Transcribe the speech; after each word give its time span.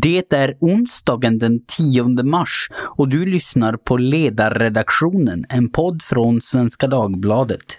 Det 0.00 0.32
är 0.32 0.54
onsdagen 0.60 1.38
den 1.38 1.64
10 1.66 2.02
mars 2.22 2.68
och 2.74 3.08
du 3.08 3.26
lyssnar 3.26 3.76
på 3.76 3.96
Ledarredaktionen, 3.96 5.44
en 5.48 5.70
podd 5.70 6.02
från 6.02 6.40
Svenska 6.40 6.86
Dagbladet. 6.86 7.78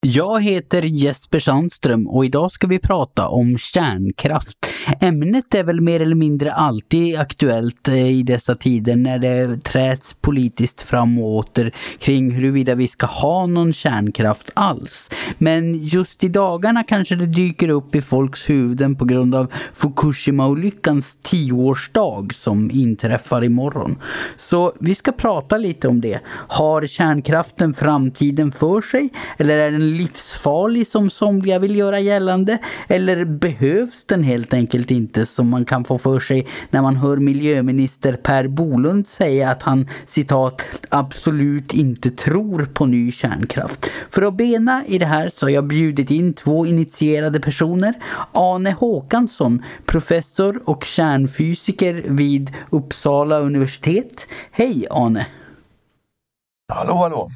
Jag 0.00 0.42
heter 0.44 0.82
Jesper 0.82 1.40
Sandström 1.40 2.08
och 2.08 2.24
idag 2.24 2.50
ska 2.50 2.66
vi 2.66 2.78
prata 2.78 3.28
om 3.28 3.58
kärnkraft. 3.58 4.71
Ämnet 5.00 5.54
är 5.54 5.64
väl 5.64 5.80
mer 5.80 6.00
eller 6.00 6.14
mindre 6.14 6.52
alltid 6.52 7.18
aktuellt 7.18 7.88
eh, 7.88 8.10
i 8.10 8.22
dessa 8.22 8.54
tider 8.54 8.96
när 8.96 9.18
det 9.18 9.64
träts 9.64 10.14
politiskt 10.14 10.80
fram 10.80 11.18
och 11.18 11.36
åter 11.36 11.72
kring 11.98 12.30
huruvida 12.30 12.74
vi 12.74 12.88
ska 12.88 13.06
ha 13.06 13.46
någon 13.46 13.72
kärnkraft 13.72 14.50
alls. 14.54 15.10
Men 15.38 15.84
just 15.84 16.24
i 16.24 16.28
dagarna 16.28 16.82
kanske 16.84 17.14
det 17.14 17.26
dyker 17.26 17.68
upp 17.68 17.94
i 17.94 18.00
folks 18.00 18.50
huvuden 18.50 18.96
på 18.96 19.04
grund 19.04 19.34
av 19.34 19.52
Fukushima-olyckans 19.74 21.18
tioårsdag 21.22 22.28
som 22.32 22.70
inträffar 22.70 23.44
imorgon. 23.44 23.96
Så 24.36 24.72
vi 24.80 24.94
ska 24.94 25.12
prata 25.12 25.58
lite 25.58 25.88
om 25.88 26.00
det. 26.00 26.20
Har 26.48 26.86
kärnkraften 26.86 27.74
framtiden 27.74 28.52
för 28.52 28.80
sig? 28.80 29.08
Eller 29.38 29.56
är 29.56 29.70
den 29.70 29.96
livsfarlig 29.96 30.86
som 30.86 31.10
somliga 31.10 31.58
vill 31.58 31.76
göra 31.76 32.00
gällande? 32.00 32.58
Eller 32.88 33.24
behövs 33.24 34.04
den 34.04 34.22
helt 34.24 34.54
enkelt 34.54 34.71
inte 34.74 35.26
som 35.26 35.48
man 35.48 35.64
kan 35.64 35.84
få 35.84 35.98
för 35.98 36.20
sig 36.20 36.46
när 36.70 36.82
man 36.82 36.96
hör 36.96 37.16
miljöminister 37.16 38.12
Per 38.12 38.48
Bolund 38.48 39.06
säga 39.06 39.50
att 39.50 39.62
han 39.62 39.88
citat 40.06 40.62
absolut 40.88 41.74
inte 41.74 42.10
tror 42.10 42.64
på 42.64 42.86
ny 42.86 43.12
kärnkraft. 43.12 43.90
För 44.10 44.22
att 44.22 44.34
bena 44.34 44.86
i 44.86 44.98
det 44.98 45.06
här 45.06 45.28
så 45.28 45.46
har 45.46 45.50
jag 45.50 45.64
bjudit 45.64 46.10
in 46.10 46.32
två 46.32 46.66
initierade 46.66 47.40
personer. 47.40 47.94
Ane 48.32 48.70
Håkansson, 48.70 49.62
professor 49.86 50.62
och 50.64 50.84
kärnfysiker 50.84 52.04
vid 52.06 52.52
Uppsala 52.70 53.38
universitet. 53.38 54.26
Hej 54.50 54.86
Ane! 54.90 55.26
Hallå 56.72 56.94
hallå! 56.94 57.30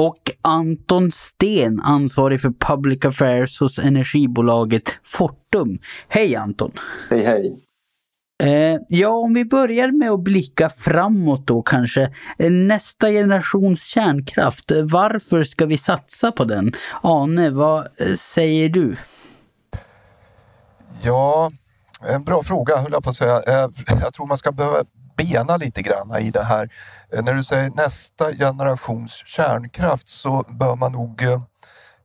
Och 0.00 0.30
Anton 0.42 1.12
Sten, 1.12 1.80
ansvarig 1.80 2.40
för 2.40 2.50
Public 2.50 3.04
Affairs 3.04 3.60
hos 3.60 3.78
energibolaget 3.78 4.98
Fortum. 5.02 5.78
Hej 6.08 6.36
Anton! 6.36 6.72
Hej 7.10 7.24
hej! 7.24 7.56
Eh, 8.42 8.80
ja, 8.88 9.08
om 9.08 9.34
vi 9.34 9.44
börjar 9.44 9.90
med 9.90 10.10
att 10.10 10.20
blicka 10.20 10.70
framåt 10.70 11.46
då 11.46 11.62
kanske. 11.62 12.02
Eh, 12.38 12.50
nästa 12.50 13.10
generations 13.10 13.82
kärnkraft, 13.82 14.72
varför 14.84 15.44
ska 15.44 15.66
vi 15.66 15.78
satsa 15.78 16.32
på 16.32 16.44
den? 16.44 16.72
Ane, 17.02 17.50
vad 17.50 17.78
eh, 17.96 18.14
säger 18.16 18.68
du? 18.68 18.96
Ja, 21.02 21.50
en 22.08 22.24
bra 22.24 22.42
fråga 22.42 22.76
höll 22.76 22.92
jag 22.92 23.04
på 23.04 23.10
att 23.10 23.16
säga. 23.16 23.42
Jag 23.86 24.12
tror 24.14 24.26
man 24.26 24.38
ska 24.38 24.52
behöva 24.52 24.84
bena 25.16 25.56
lite 25.56 25.82
grann 25.82 26.18
i 26.20 26.30
det 26.30 26.42
här. 26.42 26.70
Eh, 27.12 27.24
när 27.24 27.34
du 27.34 27.44
säger 27.44 27.70
nästa 27.70 28.32
generations 28.32 29.22
kärnkraft 29.26 30.08
så 30.08 30.44
bör 30.48 30.76
man 30.76 30.92
nog 30.92 31.22
eh, 31.22 31.42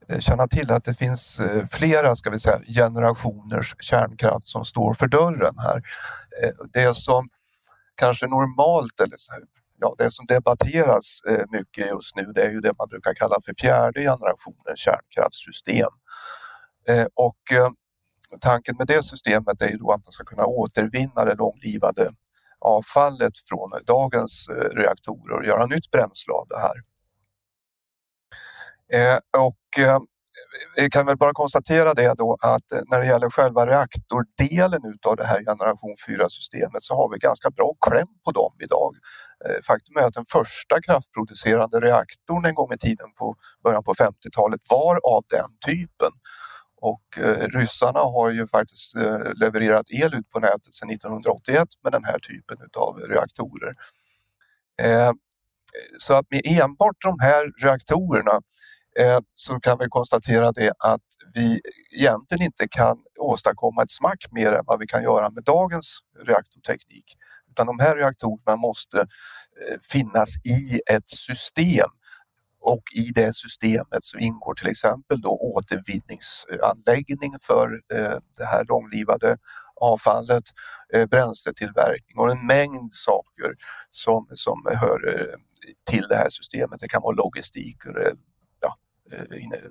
eh, 0.09 0.20
känna 0.20 0.48
till 0.48 0.72
att 0.72 0.84
det 0.84 0.94
finns 0.94 1.39
flera 1.72 2.16
ska 2.16 2.30
vi 2.30 2.39
säga, 2.39 2.61
generationers 2.67 3.76
kärnkraft 3.80 4.48
som 4.48 4.66
står 4.66 4.94
för 4.94 5.08
dörren 5.08 5.56
här. 5.58 5.81
Det 6.73 6.95
som 6.95 7.30
kanske 7.95 8.28
normalt, 8.28 9.00
eller 9.00 9.17
ja, 9.80 9.95
det 9.98 10.11
som 10.11 10.26
debatteras 10.26 11.22
mycket 11.52 11.88
just 11.88 12.16
nu 12.16 12.31
det 12.36 12.42
är 12.42 12.52
ju 12.52 12.59
det 12.59 12.73
man 12.78 12.88
brukar 12.89 13.14
kalla 13.14 13.36
för 13.45 13.53
fjärde 13.59 14.00
generationens 14.00 14.80
kärnkraftssystem. 14.80 15.89
Och 17.14 17.42
tanken 18.42 18.76
med 18.77 18.88
det 18.88 19.04
systemet 19.04 19.61
är 19.61 19.70
ju 19.70 19.77
då 19.77 19.92
att 19.92 20.05
man 20.05 20.11
ska 20.11 20.23
kunna 20.23 20.45
återvinna 20.45 21.26
det 21.26 21.36
långlivade 21.36 22.10
avfallet 22.60 23.33
från 23.49 23.71
dagens 23.86 24.48
eh, 24.49 24.54
reaktorer 24.54 25.38
och 25.38 25.45
göra 25.45 25.66
nytt 25.66 25.92
bränsle 25.92 26.33
av 26.33 26.48
det 26.48 26.60
här. 26.60 26.76
Eh, 28.93 29.20
och 29.38 29.86
eh, 29.86 29.99
vi 30.76 30.89
kan 30.89 31.05
väl 31.05 31.17
bara 31.17 31.33
konstatera 31.33 31.94
det 31.94 32.14
då 32.17 32.38
att 32.42 32.71
eh, 32.71 32.80
när 32.92 32.99
det 32.99 33.08
gäller 33.08 33.30
själva 33.30 33.67
reaktordelen 33.67 34.82
utav 34.94 35.15
det 35.15 35.26
här 35.26 35.44
generation 35.45 35.95
4-systemet 36.08 36.82
så 36.82 36.95
har 36.95 37.10
vi 37.14 37.17
ganska 37.20 37.49
bra 37.49 37.73
kläm 37.88 38.08
på 38.26 38.32
dem 38.32 38.54
idag. 38.64 38.95
Eh, 39.45 39.61
faktum 39.67 39.98
är 39.98 40.08
att 40.08 40.14
den 40.14 40.26
första 40.26 40.82
kraftproducerande 40.82 41.80
reaktorn 41.80 42.45
en 42.45 42.55
gång 42.55 42.73
i 42.73 42.77
tiden 42.77 43.14
på 43.20 43.36
början 43.64 43.83
på 43.83 43.94
50-talet 43.94 44.61
var 44.70 44.95
av 45.04 45.23
den 45.30 45.49
typen 45.65 46.11
och 46.81 47.17
eh, 47.17 47.47
ryssarna 47.47 47.99
har 47.99 48.31
ju 48.31 48.47
faktiskt 48.47 48.95
eh, 48.95 49.19
levererat 49.36 49.86
el 49.89 50.13
ut 50.13 50.30
på 50.30 50.39
nätet 50.39 50.73
sedan 50.73 50.89
1981 50.89 51.67
med 51.83 51.91
den 51.91 52.03
här 52.03 52.19
typen 52.19 52.58
av 52.77 52.99
reaktorer. 52.99 53.75
Eh, 54.81 55.11
så 55.99 56.14
att 56.14 56.25
med 56.31 56.41
enbart 56.45 56.95
de 57.03 57.19
här 57.19 57.52
reaktorerna 57.64 58.41
eh, 58.99 59.19
så 59.33 59.59
kan 59.59 59.77
vi 59.80 59.85
konstatera 59.89 60.52
det 60.52 60.71
att 60.80 61.02
vi 61.33 61.61
egentligen 61.97 62.45
inte 62.45 62.67
kan 62.67 62.97
åstadkomma 63.19 63.83
ett 63.83 63.91
smack 63.91 64.25
mer 64.31 64.52
än 64.52 64.64
vad 64.65 64.80
vi 64.80 64.87
kan 64.87 65.03
göra 65.03 65.30
med 65.30 65.43
dagens 65.43 65.99
reaktorteknik. 66.27 67.05
Utan 67.52 67.67
de 67.67 67.80
här 67.80 67.95
reaktorerna 67.95 68.58
måste 68.58 68.97
eh, 68.99 69.77
finnas 69.91 70.30
i 70.37 70.80
ett 70.95 71.09
system 71.09 71.89
och 72.65 72.83
i 72.95 73.11
det 73.15 73.36
systemet 73.36 74.03
så 74.03 74.17
ingår 74.17 74.53
till 74.53 74.67
exempel 74.67 75.21
då 75.21 75.30
återvinningsanläggning 75.30 77.33
för 77.42 77.81
eh, 77.93 78.17
det 78.37 78.45
här 78.45 78.65
långlivade 78.65 79.37
avfallet, 79.81 80.43
eh, 80.93 81.05
bränsletillverkning 81.05 82.17
och 82.17 82.31
en 82.31 82.48
mängd 82.48 82.93
saker 82.93 83.53
som, 83.89 84.27
som 84.33 84.65
hör 84.81 85.15
eh, 85.15 85.36
till 85.92 86.08
det 86.09 86.15
här 86.15 86.30
systemet. 86.30 86.80
Det 86.80 86.87
kan 86.87 87.02
vara 87.02 87.15
logistik, 87.15 87.77
ja, 88.61 88.77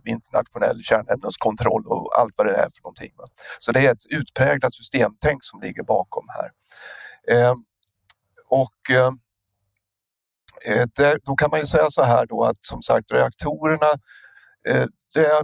internationell 0.04 0.82
kärnämneskontroll 0.82 1.86
och 1.86 2.18
allt 2.18 2.32
vad 2.36 2.46
det 2.46 2.52
är 2.52 2.68
för 2.74 2.82
någonting. 2.82 3.12
Så 3.58 3.72
det 3.72 3.86
är 3.86 3.92
ett 3.92 4.06
utpräglat 4.10 4.74
systemtänk 4.74 5.44
som 5.44 5.60
ligger 5.60 5.82
bakom 5.82 6.24
här. 6.28 6.50
Och 8.48 8.90
Eh, 10.68 10.84
där, 10.96 11.18
då 11.24 11.34
kan 11.34 11.50
man 11.50 11.60
ju 11.60 11.66
säga 11.66 11.90
så 11.90 12.02
här 12.02 12.26
då 12.26 12.44
att 12.44 12.58
som 12.60 12.82
sagt 12.82 13.12
reaktorerna 13.12 13.90
eh, 14.68 14.86
det 15.14 15.42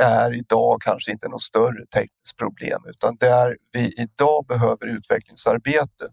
är 0.00 0.34
idag 0.34 0.82
kanske 0.82 1.12
inte 1.12 1.28
något 1.28 1.42
större 1.42 1.86
tekniskt 1.94 2.36
problem 2.38 2.80
utan 2.86 3.16
där 3.16 3.56
vi 3.72 3.94
idag 3.96 4.46
behöver 4.46 4.86
utvecklingsarbete 4.86 6.08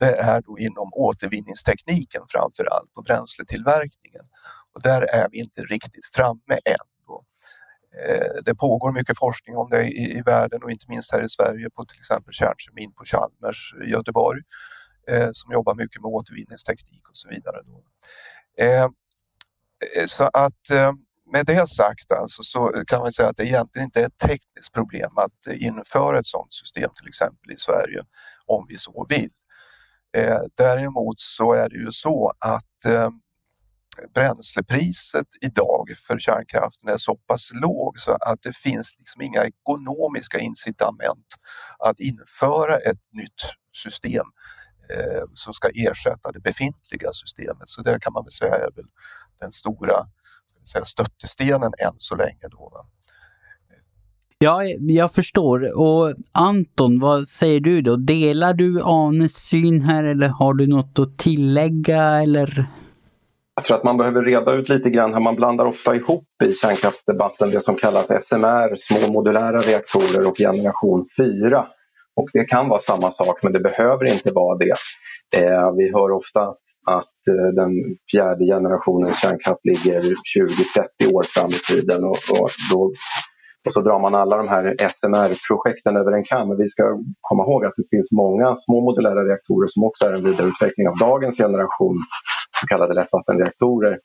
det 0.00 0.16
är 0.16 0.40
då 0.40 0.58
inom 0.58 0.90
återvinningstekniken 0.92 2.22
framför 2.28 2.64
allt 2.64 2.90
och 2.96 3.04
bränsletillverkningen. 3.04 4.24
Och 4.74 4.82
där 4.82 5.02
är 5.02 5.28
vi 5.30 5.38
inte 5.38 5.60
riktigt 5.60 6.06
framme 6.14 6.54
än. 6.74 6.86
Då. 7.06 7.24
Eh, 8.04 8.42
det 8.44 8.54
pågår 8.54 8.92
mycket 8.92 9.18
forskning 9.18 9.56
om 9.56 9.70
det 9.70 9.86
i, 9.86 10.22
världen 10.26 10.62
och 10.62 10.70
inte 10.70 10.86
minst 10.88 11.12
här 11.12 11.22
i 11.24 11.28
Sverige 11.28 11.70
på 11.70 11.84
till 11.84 11.98
exempel 11.98 12.32
kärnkemin 12.32 12.92
på 12.92 13.04
Chalmers 13.04 13.74
i 13.86 13.90
Göteborg 13.90 14.40
Eh, 15.10 15.28
som 15.32 15.52
jobbar 15.52 15.74
mycket 15.74 16.02
med 16.02 16.08
återvinningsteknik 16.08 17.08
och 17.08 17.16
så 17.16 17.28
vidare. 17.28 17.62
Då. 17.66 17.84
Eh, 18.64 18.82
eh 18.82 20.06
så 20.06 20.30
att 20.32 20.70
eh, 20.70 20.92
med 21.32 21.44
det 21.46 21.68
sagt 21.68 22.12
alltså, 22.12 22.42
så 22.42 22.84
kan 22.86 23.00
man 23.00 23.12
säga 23.12 23.28
att 23.28 23.36
det 23.36 23.46
egentligen 23.46 23.84
inte 23.84 24.00
är 24.00 24.06
ett 24.06 24.18
tekniskt 24.18 24.72
problem 24.72 25.10
att 25.16 25.54
införa 25.54 26.18
ett 26.18 26.26
sådant 26.26 26.52
system 26.52 26.90
till 26.94 27.08
exempel 27.08 27.52
i 27.52 27.56
Sverige 27.56 28.02
om 28.46 28.66
vi 28.68 28.76
så 28.76 29.06
vill. 29.08 29.30
Eh, 30.16 30.40
däremot 30.54 31.18
så 31.18 31.52
är 31.52 31.68
det 31.68 31.76
ju 31.76 31.92
så 31.92 32.32
att 32.38 32.84
eh, 32.86 33.10
bränslepriset 34.14 35.26
idag 35.40 35.88
för 36.06 36.18
kärnkraften 36.18 36.88
är 36.88 36.96
så 36.96 37.16
pass 37.16 37.50
låg 37.54 37.98
så 37.98 38.12
att 38.12 38.42
det 38.42 38.56
finns 38.56 38.96
liksom 38.98 39.22
inga 39.22 39.44
ekonomiska 39.44 40.38
incitament 40.38 41.26
att 41.78 42.00
införa 42.00 42.76
ett 42.76 43.00
nytt 43.12 43.40
system 43.72 44.26
eh, 44.90 45.22
som 45.34 45.54
ska 45.54 45.68
ersätta 45.68 46.32
det 46.32 46.40
befintliga 46.40 47.12
systemet. 47.12 47.68
Så 47.68 47.82
det 47.82 47.98
kan 48.00 48.12
man 48.12 48.24
väl 48.24 48.32
säga 48.32 48.54
är 48.54 48.70
väl 48.76 48.86
den 49.40 49.52
stora 49.52 50.06
säga, 50.68 50.84
stöttestenen 50.84 51.72
än 51.86 51.94
så 51.96 52.16
länge. 52.16 52.48
Då, 52.50 52.70
va? 52.72 52.86
Ja, 54.38 54.64
jag 54.78 55.12
förstår. 55.12 55.78
Och 55.78 56.14
Anton, 56.32 57.00
vad 57.00 57.28
säger 57.28 57.60
du 57.60 57.80
då? 57.80 57.96
Delar 57.96 58.54
du 58.54 58.82
Anes 58.82 59.34
syn 59.34 59.80
här 59.80 60.04
eller 60.04 60.28
har 60.28 60.54
du 60.54 60.66
något 60.66 60.98
att 60.98 61.18
tillägga 61.18 62.22
eller? 62.22 62.66
Jag 63.54 63.64
tror 63.64 63.76
att 63.76 63.84
man 63.84 63.96
behöver 63.96 64.22
reda 64.22 64.52
ut 64.52 64.68
lite 64.68 64.90
grann 64.90 65.12
här. 65.14 65.20
Man 65.20 65.34
blandar 65.34 65.66
ofta 65.66 65.96
ihop 65.96 66.28
i 66.44 66.52
kärnkraftsdebatten 66.52 67.50
det 67.50 67.60
som 67.60 67.76
kallas 67.76 68.06
SMR, 68.06 68.76
små 68.76 69.12
modulära 69.12 69.58
reaktorer 69.58 70.28
och 70.28 70.36
generation 70.36 71.06
4. 71.18 71.66
Och 72.16 72.28
det 72.32 72.44
kan 72.44 72.68
vara 72.68 72.80
samma 72.80 73.10
sak 73.10 73.42
men 73.42 73.52
det 73.52 73.60
behöver 73.60 74.12
inte 74.12 74.32
vara 74.32 74.58
det. 74.58 74.76
Eh, 75.36 75.72
vi 75.76 75.92
hör 75.92 76.10
ofta 76.10 76.40
att 76.86 77.20
eh, 77.30 77.48
den 77.54 77.70
fjärde 78.12 78.44
generationens 78.44 79.20
kärnkraft 79.22 79.60
ligger 79.64 80.00
20-30 80.00 81.14
år 81.14 81.22
fram 81.22 81.50
i 81.50 81.60
tiden. 81.70 82.04
Och, 82.04 82.18
och, 82.40 82.50
då, 82.72 82.92
och 83.66 83.72
så 83.72 83.80
drar 83.80 84.00
man 84.00 84.14
alla 84.14 84.36
de 84.36 84.48
här 84.48 84.64
SMR-projekten 84.88 85.96
över 85.96 86.12
en 86.12 86.24
kam. 86.24 86.48
Men 86.48 86.56
vi 86.56 86.68
ska 86.68 86.82
komma 87.20 87.42
ihåg 87.42 87.64
att 87.64 87.74
det 87.76 87.96
finns 87.96 88.12
många 88.12 88.56
små 88.56 88.80
modulära 88.80 89.24
reaktorer 89.24 89.68
som 89.68 89.84
också 89.84 90.06
är 90.06 90.12
en 90.12 90.24
vidareutveckling 90.24 90.88
av 90.88 90.96
dagens 90.96 91.36
generation 91.36 91.96
så 92.60 92.66
kallade 92.66 92.94
lättvattenreaktorer 92.94 93.98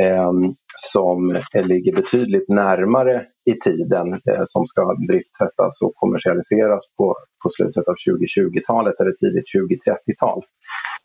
Ehm, 0.00 0.54
som 0.92 1.40
ligger 1.54 1.92
betydligt 1.92 2.48
närmare 2.48 3.26
i 3.50 3.54
tiden 3.54 4.12
eh, 4.12 4.44
som 4.46 4.66
ska 4.66 4.94
driftsättas 5.08 5.82
och 5.82 5.94
kommersialiseras 5.94 6.84
på, 6.98 7.16
på 7.42 7.48
slutet 7.56 7.88
av 7.88 7.94
2020-talet 8.08 9.00
eller 9.00 9.14
tidigt 9.22 9.48
2030-tal. 9.54 10.40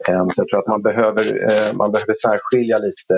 Ehm, 0.09 0.29
så 0.29 0.41
jag 0.41 0.47
tror 0.49 0.59
att 0.59 0.73
man 0.75 0.81
behöver, 0.81 1.23
eh, 1.49 1.69
man 1.81 1.91
behöver 1.91 2.15
särskilja 2.27 2.77
lite 2.87 3.15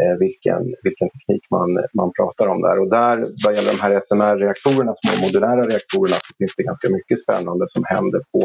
eh, 0.00 0.16
vilken, 0.24 0.62
vilken 0.86 1.08
teknik 1.14 1.44
man, 1.50 1.70
man 2.00 2.10
pratar 2.18 2.46
om 2.52 2.60
där. 2.66 2.76
Och 2.82 2.90
där, 2.90 3.16
vad 3.44 3.54
gäller 3.56 3.72
de 3.74 3.80
här 3.84 4.00
SMR-reaktorerna, 4.06 4.92
små 5.00 5.12
modulära 5.22 5.62
reaktorerna, 5.72 6.18
så 6.26 6.30
finns 6.38 6.54
det 6.56 6.62
ganska 6.70 6.88
mycket 6.96 7.18
spännande 7.24 7.64
som 7.68 7.82
händer 7.92 8.20
på, 8.32 8.42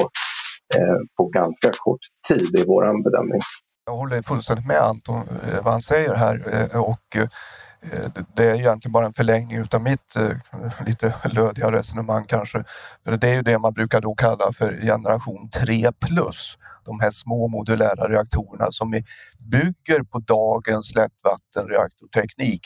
på 1.17 1.23
ganska 1.25 1.69
kort 1.85 2.03
tid 2.29 2.51
i 2.59 2.63
vår 2.67 3.03
bedömning. 3.03 3.41
Jag 3.91 3.97
håller 3.97 4.21
fullständigt 4.21 4.67
med 4.67 4.77
Anton 4.77 5.17
eh, 5.17 5.63
vad 5.63 5.73
han 5.73 5.81
säger 5.81 6.15
här 6.15 6.53
eh, 6.53 6.79
och 6.81 7.15
eh, 7.15 7.27
det 8.35 8.43
är 8.43 8.55
egentligen 8.55 8.91
bara 8.91 9.05
en 9.05 9.13
förlängning 9.13 9.65
av 9.71 9.81
mitt 9.81 10.15
lite 10.85 11.13
lödiga 11.23 11.71
resonemang 11.71 12.25
kanske. 12.27 12.63
För 13.03 13.17
det 13.17 13.27
är 13.27 13.35
ju 13.35 13.41
det 13.41 13.59
man 13.59 13.73
brukar 13.73 14.01
då 14.01 14.15
kalla 14.15 14.53
för 14.53 14.81
generation 14.81 15.49
3 15.49 15.91
plus. 15.91 16.57
De 16.85 16.99
här 16.99 17.11
små 17.11 17.47
modulära 17.47 18.09
reaktorerna 18.09 18.67
som 18.69 18.91
bygger 19.39 20.03
på 20.03 20.19
dagens 20.19 20.95
lättvattenreaktorteknik 20.95 22.61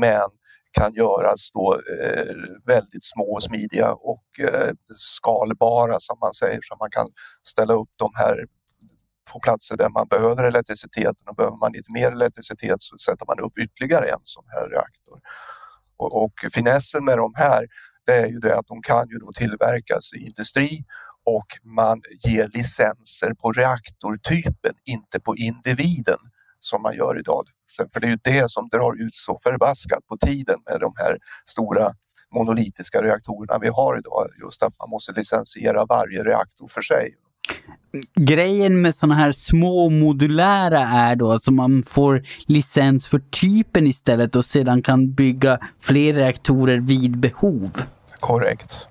men 0.00 0.30
kan 0.72 0.94
göras 0.94 1.50
då 1.52 1.80
väldigt 2.66 3.04
små 3.04 3.34
och 3.34 3.42
smidiga 3.42 3.92
och 3.92 4.24
skalbara 4.94 5.96
som 5.98 6.18
man 6.20 6.32
säger 6.32 6.58
så 6.62 6.76
man 6.76 6.90
kan 6.90 7.06
ställa 7.42 7.74
upp 7.74 7.90
de 7.96 8.10
här 8.14 8.36
på 9.32 9.40
platser 9.40 9.76
där 9.76 9.88
man 9.88 10.08
behöver 10.08 10.44
elektriciteten 10.44 11.28
och 11.28 11.36
behöver 11.36 11.56
man 11.56 11.72
lite 11.72 11.92
mer 11.92 12.12
elektricitet 12.12 12.82
så 12.82 12.98
sätter 12.98 13.26
man 13.26 13.40
upp 13.40 13.58
ytterligare 13.58 14.06
en 14.08 14.24
sån 14.24 14.44
här 14.48 14.68
reaktor. 14.68 15.18
Och, 15.96 16.24
och 16.24 16.32
finessen 16.54 17.04
med 17.04 17.18
de 17.18 17.32
här 17.36 17.66
det 18.06 18.12
är 18.12 18.26
ju 18.26 18.38
det 18.38 18.58
att 18.58 18.66
de 18.66 18.82
kan 18.82 19.08
ju 19.08 19.18
då 19.18 19.32
tillverkas 19.32 20.12
i 20.12 20.18
industri 20.26 20.84
och 21.24 21.46
man 21.64 22.02
ger 22.26 22.48
licenser 22.52 23.34
på 23.34 23.52
reaktortypen, 23.52 24.74
inte 24.84 25.20
på 25.20 25.36
individen 25.36 26.18
som 26.58 26.82
man 26.82 26.96
gör 26.96 27.18
idag. 27.18 27.44
För 27.92 28.00
det 28.00 28.06
är 28.06 28.10
ju 28.10 28.18
det 28.24 28.50
som 28.50 28.68
drar 28.68 29.02
ut 29.04 29.14
så 29.14 29.38
förbaskat 29.42 30.06
på 30.06 30.16
tiden 30.26 30.56
med 30.70 30.80
de 30.80 30.92
här 30.96 31.18
stora 31.44 31.92
monolitiska 32.34 33.02
reaktorerna 33.02 33.58
vi 33.58 33.68
har 33.68 33.98
idag. 33.98 34.26
Just 34.44 34.62
att 34.62 34.74
man 34.78 34.90
måste 34.90 35.12
licensiera 35.12 35.84
varje 35.84 36.24
reaktor 36.24 36.68
för 36.68 36.82
sig 36.82 37.14
grejen 38.14 38.80
med 38.80 38.94
sådana 38.94 39.14
här 39.14 39.32
små 39.32 39.90
modulära 39.90 40.80
är 40.80 41.16
då 41.16 41.32
att 41.32 41.48
man 41.48 41.82
får 41.82 42.22
licens 42.46 43.06
för 43.06 43.18
typen 43.18 43.86
istället 43.86 44.36
och 44.36 44.44
sedan 44.44 44.82
kan 44.82 45.12
bygga 45.12 45.58
fler 45.80 46.12
reaktorer 46.12 46.78
vid 46.78 47.18
behov. 47.18 47.70
Korrekt. 48.20 48.88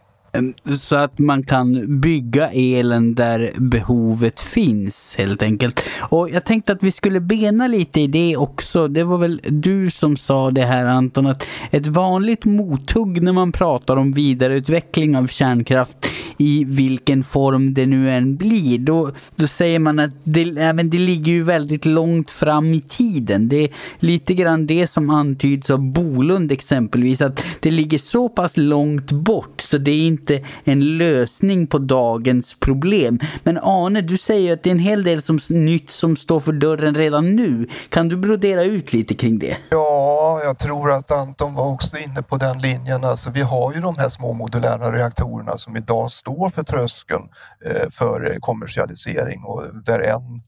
Så 0.77 0.97
att 0.97 1.19
man 1.19 1.43
kan 1.43 1.99
bygga 1.99 2.49
elen 2.49 3.15
där 3.15 3.51
behovet 3.57 4.41
finns 4.41 5.15
helt 5.17 5.43
enkelt. 5.43 5.83
Och 5.99 6.29
jag 6.29 6.45
tänkte 6.45 6.73
att 6.73 6.83
vi 6.83 6.91
skulle 6.91 7.19
bena 7.19 7.67
lite 7.67 8.01
i 8.01 8.07
det 8.07 8.37
också. 8.37 8.87
Det 8.87 9.03
var 9.03 9.17
väl 9.17 9.41
du 9.43 9.91
som 9.91 10.17
sa 10.17 10.51
det 10.51 10.65
här 10.65 10.85
Anton, 10.85 11.27
att 11.27 11.47
ett 11.71 11.87
vanligt 11.87 12.45
mothugg 12.45 13.23
när 13.23 13.31
man 13.31 13.51
pratar 13.51 13.97
om 13.97 14.11
vidareutveckling 14.11 15.17
av 15.17 15.27
kärnkraft 15.27 15.97
i 16.37 16.63
vilken 16.63 17.23
form 17.23 17.73
det 17.73 17.85
nu 17.85 18.11
än 18.11 18.35
blir. 18.35 18.79
Då, 18.79 19.11
då 19.35 19.47
säger 19.47 19.79
man 19.79 19.99
att 19.99 20.11
det, 20.23 20.41
ja, 20.41 20.73
men 20.73 20.89
det 20.89 20.97
ligger 20.97 21.31
ju 21.31 21.43
väldigt 21.43 21.85
långt 21.85 22.31
fram 22.31 22.73
i 22.73 22.81
tiden. 22.81 23.49
Det 23.49 23.63
är 23.63 23.69
lite 23.99 24.33
grann 24.33 24.67
det 24.67 24.87
som 24.87 25.09
antyds 25.09 25.69
av 25.69 25.79
Bolund 25.79 26.51
exempelvis, 26.51 27.21
att 27.21 27.43
det 27.59 27.71
ligger 27.71 27.97
så 27.97 28.29
pass 28.29 28.57
långt 28.57 29.11
bort 29.11 29.61
så 29.61 29.77
det 29.77 29.91
är 29.91 30.07
inte 30.07 30.43
en 30.63 30.97
lösning 30.97 31.67
på 31.67 31.77
dagens 31.77 32.53
problem. 32.53 33.19
Men 33.43 33.57
Arne, 33.57 34.01
du 34.01 34.17
säger 34.17 34.53
att 34.53 34.63
det 34.63 34.69
är 34.69 34.71
en 34.71 34.79
hel 34.79 35.03
del 35.03 35.21
som, 35.21 35.39
nytt 35.49 35.89
som 35.89 36.15
står 36.15 36.39
för 36.39 36.53
dörren 36.53 36.95
redan 36.95 37.35
nu. 37.35 37.67
Kan 37.89 38.09
du 38.09 38.17
brodera 38.17 38.63
ut 38.63 38.93
lite 38.93 39.15
kring 39.15 39.39
det? 39.39 39.57
Ja, 39.69 40.41
jag 40.43 40.59
tror 40.59 40.91
att 40.91 41.11
Anton 41.11 41.53
var 41.53 41.67
också 41.67 41.97
inne 41.97 42.21
på 42.21 42.37
den 42.37 42.59
linjen. 42.59 43.03
Alltså, 43.03 43.29
vi 43.29 43.41
har 43.41 43.73
ju 43.73 43.81
de 43.81 43.97
här 43.97 44.09
små 44.09 44.33
modulära 44.33 44.91
reaktorerna 44.91 45.57
som 45.57 45.77
idag 45.77 46.11
står 46.25 46.49
för 46.49 46.63
tröskeln 46.63 47.23
eh, 47.65 47.89
för 47.91 48.37
kommersialisering 48.39 49.43
och 49.43 49.83
där 49.83 49.99
en 49.99 50.41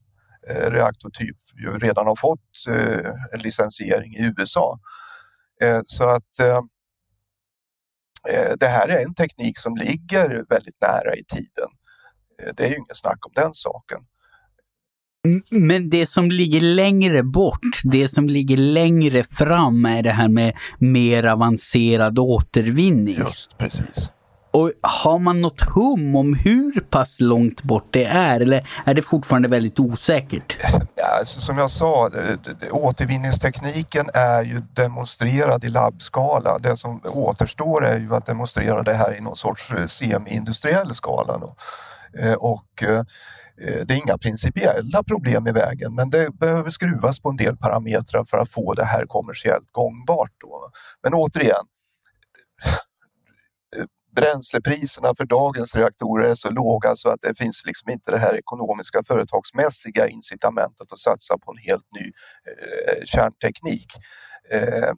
eh, 0.48 0.70
reaktortyp 0.70 1.36
redan 1.80 2.06
har 2.06 2.16
fått 2.16 2.66
eh, 2.68 3.12
en 3.32 3.38
licensiering 3.38 4.12
i 4.12 4.34
USA. 4.38 4.78
Så 5.84 6.08
att 6.08 6.62
det 8.60 8.66
här 8.66 8.88
är 8.88 9.04
en 9.04 9.14
teknik 9.14 9.58
som 9.58 9.76
ligger 9.76 10.28
väldigt 10.28 10.80
nära 10.80 11.14
i 11.14 11.24
tiden. 11.24 11.68
Det 12.56 12.64
är 12.64 12.68
ju 12.68 12.76
inget 12.76 12.96
snack 12.96 13.26
om 13.26 13.32
den 13.34 13.52
saken. 13.52 13.98
Men 15.50 15.90
det 15.90 16.06
som 16.06 16.30
ligger 16.30 16.60
längre 16.60 17.22
bort, 17.22 17.80
det 17.84 18.08
som 18.08 18.28
ligger 18.28 18.56
längre 18.56 19.24
fram 19.24 19.84
är 19.84 20.02
det 20.02 20.10
här 20.10 20.28
med 20.28 20.56
mer 20.78 21.24
avancerad 21.24 22.18
återvinning. 22.18 23.18
Just 23.18 23.58
precis. 23.58 24.10
Och 24.58 24.72
har 24.82 25.18
man 25.18 25.40
något 25.40 25.60
hum 25.60 26.16
om 26.16 26.34
hur 26.34 26.80
pass 26.80 27.20
långt 27.20 27.62
bort 27.62 27.88
det 27.90 28.04
är 28.04 28.40
eller 28.40 28.68
är 28.84 28.94
det 28.94 29.02
fortfarande 29.02 29.48
väldigt 29.48 29.80
osäkert? 29.80 30.56
Ja, 31.00 31.18
alltså, 31.18 31.40
som 31.40 31.58
jag 31.58 31.70
sa, 31.70 32.10
återvinningstekniken 32.70 34.10
är 34.14 34.42
ju 34.42 34.60
demonstrerad 34.72 35.64
i 35.64 35.68
labbskala. 35.68 36.58
Det 36.58 36.76
som 36.76 37.00
återstår 37.04 37.86
är 37.86 37.98
ju 37.98 38.14
att 38.14 38.26
demonstrera 38.26 38.82
det 38.82 38.94
här 38.94 39.16
i 39.18 39.20
någon 39.20 39.36
sorts 39.36 39.72
eh, 39.72 39.86
semi-industriell 39.86 40.94
skala. 40.94 41.38
Då. 41.38 41.56
Eh, 42.20 42.32
och 42.32 42.82
eh, 42.82 43.02
det 43.86 43.94
är 43.94 44.02
inga 44.02 44.18
principiella 44.18 45.02
problem 45.02 45.46
i 45.46 45.52
vägen 45.52 45.94
men 45.94 46.10
det 46.10 46.34
behöver 46.34 46.70
skruvas 46.70 47.20
på 47.20 47.28
en 47.28 47.36
del 47.36 47.56
parametrar 47.56 48.24
för 48.24 48.38
att 48.38 48.48
få 48.48 48.74
det 48.74 48.84
här 48.84 49.06
kommersiellt 49.06 49.72
gångbart. 49.72 50.32
Då. 50.40 50.70
Men 51.02 51.14
återigen, 51.14 51.64
bränslepriserna 54.20 55.14
för 55.16 55.24
dagens 55.24 55.76
reaktorer 55.76 56.28
är 56.28 56.34
så 56.34 56.50
låga 56.50 56.96
så 56.96 57.08
att 57.08 57.20
det 57.22 57.38
finns 57.38 57.62
liksom 57.66 57.90
inte 57.90 58.10
det 58.10 58.18
här 58.18 58.34
ekonomiska 58.36 59.02
företagsmässiga 59.06 60.08
incitamentet 60.08 60.92
att 60.92 60.98
satsa 60.98 61.38
på 61.38 61.52
en 61.52 61.58
helt 61.58 61.86
ny 61.98 62.06
eh, 62.50 63.04
kärnteknik. 63.04 63.92
Eh, 64.50 64.92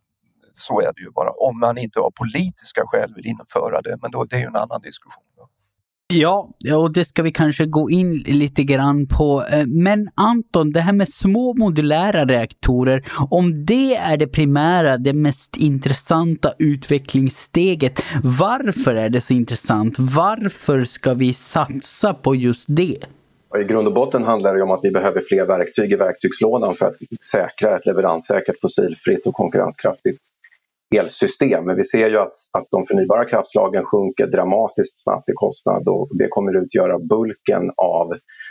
så 0.52 0.80
är 0.80 0.92
det 0.92 1.00
ju 1.00 1.10
bara, 1.10 1.30
om 1.30 1.60
man 1.60 1.78
inte 1.78 2.00
av 2.00 2.10
politiska 2.10 2.82
skäl 2.86 3.14
vill 3.14 3.26
införa 3.26 3.80
det, 3.82 3.98
men 4.02 4.10
då, 4.10 4.24
det 4.24 4.36
är 4.36 4.40
ju 4.40 4.46
en 4.46 4.56
annan 4.56 4.80
diskussion. 4.80 5.24
Ja, 6.12 6.50
och 6.76 6.92
det 6.92 7.04
ska 7.04 7.22
vi 7.22 7.32
kanske 7.32 7.66
gå 7.66 7.90
in 7.90 8.22
lite 8.26 8.64
grann 8.64 9.06
på. 9.06 9.44
Eh, 9.52 9.66
men 9.66 10.08
Anton, 10.14 10.72
det 10.72 10.80
här 10.80 10.92
med 10.92 11.08
små 11.08 11.54
modulära 11.54 12.24
reaktorer, 12.24 13.02
om 13.30 13.66
det 13.66 13.96
är 13.96 14.16
det 14.16 14.26
primära, 14.26 14.98
det 14.98 15.12
mest 15.12 15.56
intressanta 15.56 16.52
utvecklingssteget, 16.58 18.04
varför 18.24 18.94
är 18.94 19.08
det 19.08 19.20
så 19.20 19.32
intressant? 19.32 19.94
Varför 19.98 20.84
ska 20.84 21.14
vi 21.14 21.34
satsa 21.34 22.14
på 22.14 22.34
just 22.34 22.64
det? 22.68 22.98
I 23.60 23.64
grund 23.64 23.88
och 23.88 23.94
botten 23.94 24.24
handlar 24.24 24.54
det 24.54 24.62
om 24.62 24.70
att 24.70 24.84
vi 24.84 24.90
behöver 24.90 25.22
fler 25.28 25.46
verktyg 25.46 25.92
i 25.92 25.96
verktygslådan 25.96 26.74
för 26.74 26.86
att 26.86 26.96
säkra 27.32 27.76
ett 27.76 27.86
leveranssäkert, 27.86 28.60
fossilfritt 28.60 29.26
och 29.26 29.34
konkurrenskraftigt 29.34 30.20
elsystem. 30.96 31.64
Men 31.64 31.76
vi 31.76 31.84
ser 31.84 32.10
ju 32.10 32.18
att, 32.18 32.34
att 32.58 32.66
de 32.70 32.86
förnybara 32.86 33.24
kraftslagen 33.24 33.84
sjunker 33.84 34.26
dramatiskt 34.26 35.02
snabbt 35.02 35.28
i 35.28 35.32
kostnad 35.34 35.88
och 35.88 36.08
det 36.18 36.28
kommer 36.28 36.62
utgöra 36.62 36.98
bulken 36.98 37.70
av 37.76 38.08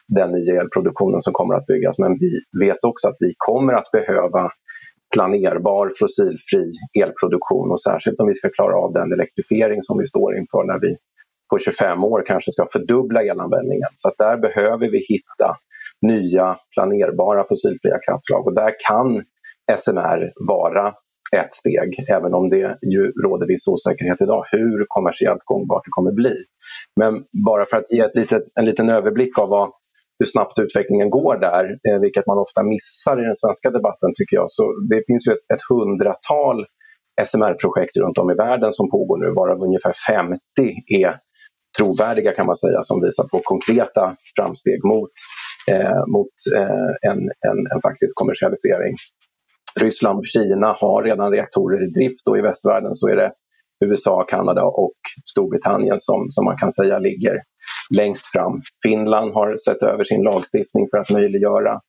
den 0.08 0.32
nya 0.32 0.62
elproduktionen 0.62 1.22
som 1.22 1.34
kommer 1.34 1.56
att 1.56 1.66
byggas. 1.66 1.98
Men 1.98 2.14
vi 2.20 2.32
vet 2.60 2.84
också 2.84 3.08
att 3.08 3.18
vi 3.20 3.34
kommer 3.38 3.74
att 3.74 3.92
behöva 3.92 4.52
planerbar 5.14 5.94
fossilfri 6.00 6.72
elproduktion 7.02 7.72
och 7.72 7.82
särskilt 7.82 8.20
om 8.20 8.28
vi 8.28 8.36
ska 8.36 8.50
klara 8.50 8.76
av 8.76 8.94
den 8.94 9.14
elektrifiering 9.14 9.84
som 9.84 9.98
vi 9.98 10.06
står 10.06 10.38
inför 10.38 10.64
när 10.64 10.80
vi 10.80 10.98
på 11.50 11.58
25 11.60 12.04
år 12.04 12.24
kanske 12.26 12.52
ska 12.52 12.68
fördubbla 12.72 13.24
elanvändningen. 13.24 13.90
Så 13.96 14.10
att 14.10 14.18
där 14.18 14.38
behöver 14.38 14.90
vi 14.92 14.98
hitta 14.98 15.56
nya 16.02 16.58
planerbara 16.74 17.46
fossilfria 17.50 18.00
kraftslag 18.06 18.48
och 18.48 18.56
där 18.56 18.74
kan 18.88 19.24
SMR 19.78 20.32
vara 20.48 20.94
ett 21.38 21.54
steg, 21.54 22.06
även 22.10 22.34
om 22.34 22.50
det 22.50 22.78
ju 22.82 23.12
råder 23.12 23.48
viss 23.48 23.68
osäkerhet 23.68 24.22
idag 24.22 24.46
hur 24.52 24.86
kommersiellt 24.88 25.42
gångbart 25.46 25.86
det 25.86 25.92
kommer 25.92 26.12
bli. 26.12 26.36
Men 27.00 27.24
bara 27.46 27.66
för 27.66 27.78
att 27.78 27.92
ge 27.92 28.00
ett 28.00 28.16
litet, 28.16 28.44
en 28.60 28.66
liten 28.66 28.90
överblick 28.90 29.40
av 29.40 29.50
vad 29.50 29.72
hur 30.20 30.26
snabbt 30.26 30.60
utvecklingen 30.60 31.10
går 31.10 31.38
där, 31.38 31.64
eh, 31.90 32.00
vilket 32.00 32.28
man 32.28 32.38
ofta 32.38 32.64
missar 32.64 33.22
i 33.22 33.26
den 33.26 33.36
svenska 33.36 33.70
debatten 33.70 34.12
tycker 34.16 34.36
jag. 34.36 34.50
Så 34.50 34.64
det 34.90 35.04
finns 35.08 35.28
ju 35.28 35.32
ett, 35.32 35.46
ett 35.54 35.62
hundratal 35.70 36.66
SMR-projekt 37.26 37.98
runt 37.98 38.18
om 38.18 38.32
i 38.32 38.34
världen 38.34 38.74
som 38.74 38.90
pågår 38.90 39.18
nu, 39.18 39.32
varav 39.32 39.64
ungefär 39.64 39.94
50 40.08 40.40
är 40.88 41.20
trovärdiga 41.78 42.32
kan 42.32 42.46
man 42.46 42.56
säga, 42.56 42.84
som 42.84 43.02
visar 43.02 43.24
på 43.24 43.42
konkreta 43.44 44.16
framsteg 44.36 44.84
mot, 44.86 45.12
eh, 45.72 46.06
mot 46.08 46.34
eh, 46.56 47.12
en, 47.12 47.20
en, 47.20 47.60
en 47.74 47.82
faktisk 47.82 48.16
kommersialisering. 48.16 48.96
Ryssland 49.82 50.20
och 50.20 50.26
Kina 50.26 50.76
har 50.80 51.04
redan 51.04 51.32
reaktorer 51.32 51.84
i 51.84 51.88
drift 51.88 52.28
och 52.28 52.38
i 52.38 52.42
västvärlden 52.42 52.96
så 52.96 53.08
är 53.08 53.16
det 53.16 53.32
USA, 53.86 54.24
Kanada 54.24 54.64
och 54.64 54.98
Storbritannien 55.26 56.00
som, 56.00 56.28
som 56.30 56.46
man 56.46 56.58
kan 56.58 56.72
säga 56.72 57.00
ligger 57.00 57.44
längst 57.98 58.26
fram. 58.26 58.62
Finland 58.84 59.34
har 59.34 59.58
sett 59.58 59.84
över 59.84 60.04
sin 60.04 60.24
lagstiftning 60.24 60.88
för 60.92 60.98
att 60.98 61.10
möjliggöra 61.10 61.80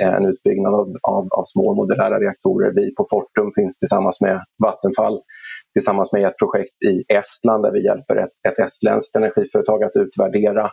eh, 0.00 0.14
en 0.14 0.24
utbyggnad 0.24 0.74
av, 0.74 0.96
av, 1.02 1.28
av 1.30 1.44
små 1.46 1.74
modulära 1.74 2.20
reaktorer. 2.20 2.72
Vi 2.74 2.94
på 2.94 3.06
Fortum 3.10 3.52
finns 3.54 3.76
tillsammans 3.76 4.20
med 4.20 4.44
Vattenfall 4.64 5.20
tillsammans 5.72 6.12
med 6.12 6.26
ett 6.26 6.38
projekt 6.38 6.82
i 6.86 7.04
Estland 7.14 7.62
där 7.64 7.72
vi 7.72 7.84
hjälper 7.84 8.16
ett, 8.16 8.30
ett 8.48 8.58
estländskt 8.58 9.16
energiföretag 9.16 9.84
att 9.84 9.96
utvärdera 9.96 10.70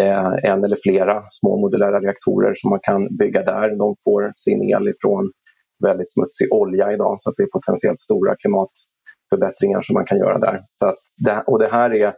eh, 0.00 0.32
en 0.52 0.64
eller 0.64 0.76
flera 0.82 1.22
små 1.30 1.56
modulära 1.56 2.00
reaktorer 2.00 2.54
som 2.56 2.70
man 2.70 2.80
kan 2.82 3.16
bygga 3.16 3.42
där. 3.42 3.78
De 3.78 3.96
får 4.04 4.32
sin 4.36 4.62
el 4.62 4.88
ifrån 4.88 5.32
väldigt 5.82 6.12
smutsig 6.12 6.52
olja 6.52 6.92
idag 6.92 7.18
så 7.20 7.30
att 7.30 7.36
det 7.36 7.42
är 7.42 7.46
potentiellt 7.46 8.00
stora 8.00 8.36
klimatförbättringar 8.36 9.80
som 9.82 9.94
man 9.94 10.04
kan 10.04 10.18
göra 10.18 10.38
där. 10.38 10.60
Så 10.80 10.86
att 10.86 10.98
det, 11.24 11.44
och 11.46 11.58
det 11.58 11.68
här 11.68 11.94
är, 11.94 12.14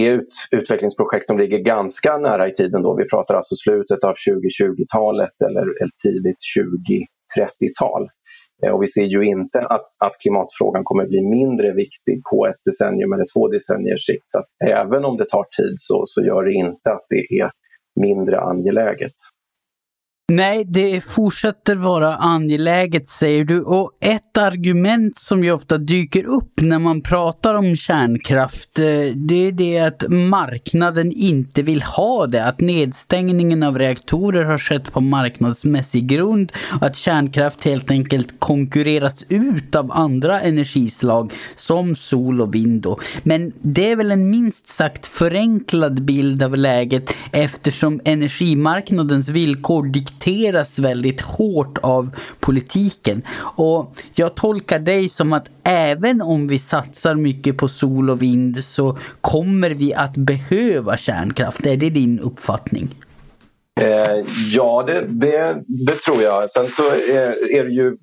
är 0.00 0.12
ut, 0.12 0.28
utvecklingsprojekt 0.50 1.26
som 1.26 1.38
ligger 1.38 1.58
ganska 1.58 2.18
nära 2.18 2.48
i 2.48 2.54
tiden. 2.54 2.82
Då. 2.82 2.96
Vi 2.96 3.08
pratar 3.08 3.34
alltså 3.34 3.54
slutet 3.54 4.04
av 4.04 4.14
2020-talet 4.14 5.42
eller, 5.46 5.62
eller 5.62 5.96
tidigt 6.04 6.38
2030-tal. 7.36 8.08
Eh, 8.64 8.72
och 8.72 8.82
vi 8.82 8.88
ser 8.88 9.02
ju 9.02 9.24
inte 9.24 9.60
att, 9.60 9.86
att 9.98 10.18
klimatfrågan 10.22 10.84
kommer 10.84 11.06
bli 11.06 11.20
mindre 11.22 11.72
viktig 11.72 12.22
på 12.30 12.46
ett 12.46 12.60
decennium 12.64 13.12
eller 13.12 13.26
två 13.34 13.48
decenniers 13.48 14.06
sikt. 14.06 14.24
Så 14.26 14.42
även 14.66 15.04
om 15.04 15.16
det 15.16 15.28
tar 15.28 15.46
tid 15.58 15.74
så, 15.76 16.04
så 16.06 16.22
gör 16.22 16.44
det 16.44 16.52
inte 16.52 16.92
att 16.92 17.06
det 17.08 17.40
är 17.40 17.50
mindre 18.00 18.40
angeläget. 18.40 19.14
Nej, 20.32 20.64
det 20.64 21.00
fortsätter 21.00 21.74
vara 21.74 22.16
angeläget 22.16 23.08
säger 23.08 23.44
du. 23.44 23.60
Och 23.60 23.90
ett 24.00 24.36
argument 24.36 25.16
som 25.16 25.44
ju 25.44 25.52
ofta 25.52 25.78
dyker 25.78 26.24
upp 26.24 26.60
när 26.60 26.78
man 26.78 27.00
pratar 27.00 27.54
om 27.54 27.76
kärnkraft, 27.76 28.78
eh, 28.78 28.84
det 29.14 29.46
är 29.46 29.52
det 29.52 29.78
att 29.78 30.04
marknaden 30.08 31.12
inte 31.12 31.62
vill 31.62 31.82
ha 31.82 32.26
det. 32.26 32.44
Att 32.44 32.60
nedstängningen 32.60 33.62
av 33.62 33.78
reaktorer 33.78 34.44
har 34.44 34.58
skett 34.58 34.92
på 34.92 35.00
marknadsmässig 35.00 36.06
grund. 36.06 36.52
Att 36.80 36.96
kärnkraft 36.96 37.64
helt 37.64 37.90
enkelt 37.90 38.40
konkurreras 38.40 39.24
ut 39.28 39.74
av 39.74 39.92
andra 39.92 40.40
energislag 40.40 41.32
som 41.54 41.94
sol 41.94 42.40
och 42.40 42.54
vind. 42.54 42.82
Då. 42.82 42.98
Men 43.22 43.52
det 43.62 43.90
är 43.90 43.96
väl 43.96 44.10
en 44.10 44.30
minst 44.30 44.68
sagt 44.68 45.06
förenklad 45.06 46.02
bild 46.02 46.42
av 46.42 46.56
läget 46.56 47.14
eftersom 47.32 48.00
energimarknadens 48.04 49.28
villkor 49.28 49.88
dikteras 50.16 50.78
väldigt 50.78 51.20
hårt 51.20 51.78
av 51.78 52.10
politiken. 52.40 53.22
Och 53.56 53.94
jag 54.14 54.34
tolkar 54.34 54.78
dig 54.78 55.08
som 55.08 55.32
att 55.32 55.50
även 55.64 56.22
om 56.22 56.48
vi 56.48 56.58
satsar 56.58 57.14
mycket 57.14 57.56
på 57.56 57.68
sol 57.68 58.10
och 58.10 58.22
vind 58.22 58.64
så 58.64 58.98
kommer 59.20 59.70
vi 59.70 59.94
att 59.94 60.16
behöva 60.16 60.96
kärnkraft. 60.96 61.66
Är 61.66 61.76
det 61.76 61.90
din 61.90 62.20
uppfattning? 62.20 62.94
Eh, 63.80 64.24
ja, 64.54 64.84
det, 64.86 65.06
det, 65.08 65.62
det, 65.86 66.00
tror 66.06 66.22
jag. 66.22 66.50
Sen 66.50 66.68
så 66.68 66.82
är, 66.88 67.54
är, 67.56 67.64
det 67.64 67.70
ju 67.70 67.96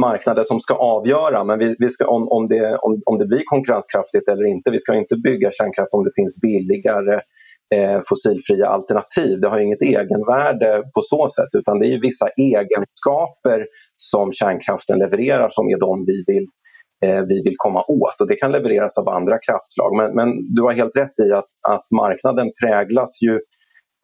marknaden 0.00 0.44
som 0.44 0.60
ska 0.60 0.74
avgöra 0.74 1.44
men 1.44 1.58
vi, 1.58 1.76
vi 1.78 1.90
ska, 1.90 2.06
om, 2.06 2.28
om, 2.28 2.48
det, 2.48 2.76
om, 2.76 3.02
om 3.06 3.18
det 3.18 3.26
blir 3.26 3.42
konkurrenskraftigt 3.44 4.28
eller 4.28 4.44
inte. 4.44 4.70
Vi 4.70 4.78
ska 4.78 4.94
inte 4.94 5.16
bygga 5.16 5.50
kärnkraft 5.52 5.94
om 5.94 6.04
det 6.04 6.12
finns 6.14 6.36
billigare 6.36 7.14
eh, 7.14 7.20
Eh, 7.74 8.00
fossilfria 8.08 8.66
alternativ. 8.66 9.40
Det 9.40 9.48
har 9.48 9.60
inget 9.60 9.82
egenvärde 9.82 10.82
på 10.94 11.02
så 11.02 11.28
sätt 11.28 11.48
utan 11.58 11.78
det 11.78 11.86
är 11.86 12.00
vissa 12.00 12.28
egenskaper 12.28 13.66
som 13.96 14.32
kärnkraften 14.32 14.98
levererar 14.98 15.48
som 15.50 15.68
är 15.68 15.78
de 15.78 16.04
vi 16.06 16.24
vill, 16.26 16.46
eh, 17.04 17.22
vi 17.22 17.42
vill 17.42 17.54
komma 17.56 17.84
åt. 17.88 18.20
Och 18.20 18.28
Det 18.28 18.34
kan 18.34 18.52
levereras 18.52 18.98
av 18.98 19.08
andra 19.08 19.38
kraftslag. 19.38 19.96
Men, 19.96 20.14
men 20.14 20.54
du 20.54 20.62
har 20.62 20.72
helt 20.72 20.96
rätt 20.96 21.20
i 21.28 21.32
att, 21.32 21.50
att 21.68 21.86
marknaden 21.90 22.50
präglas 22.62 23.22
ju 23.22 23.40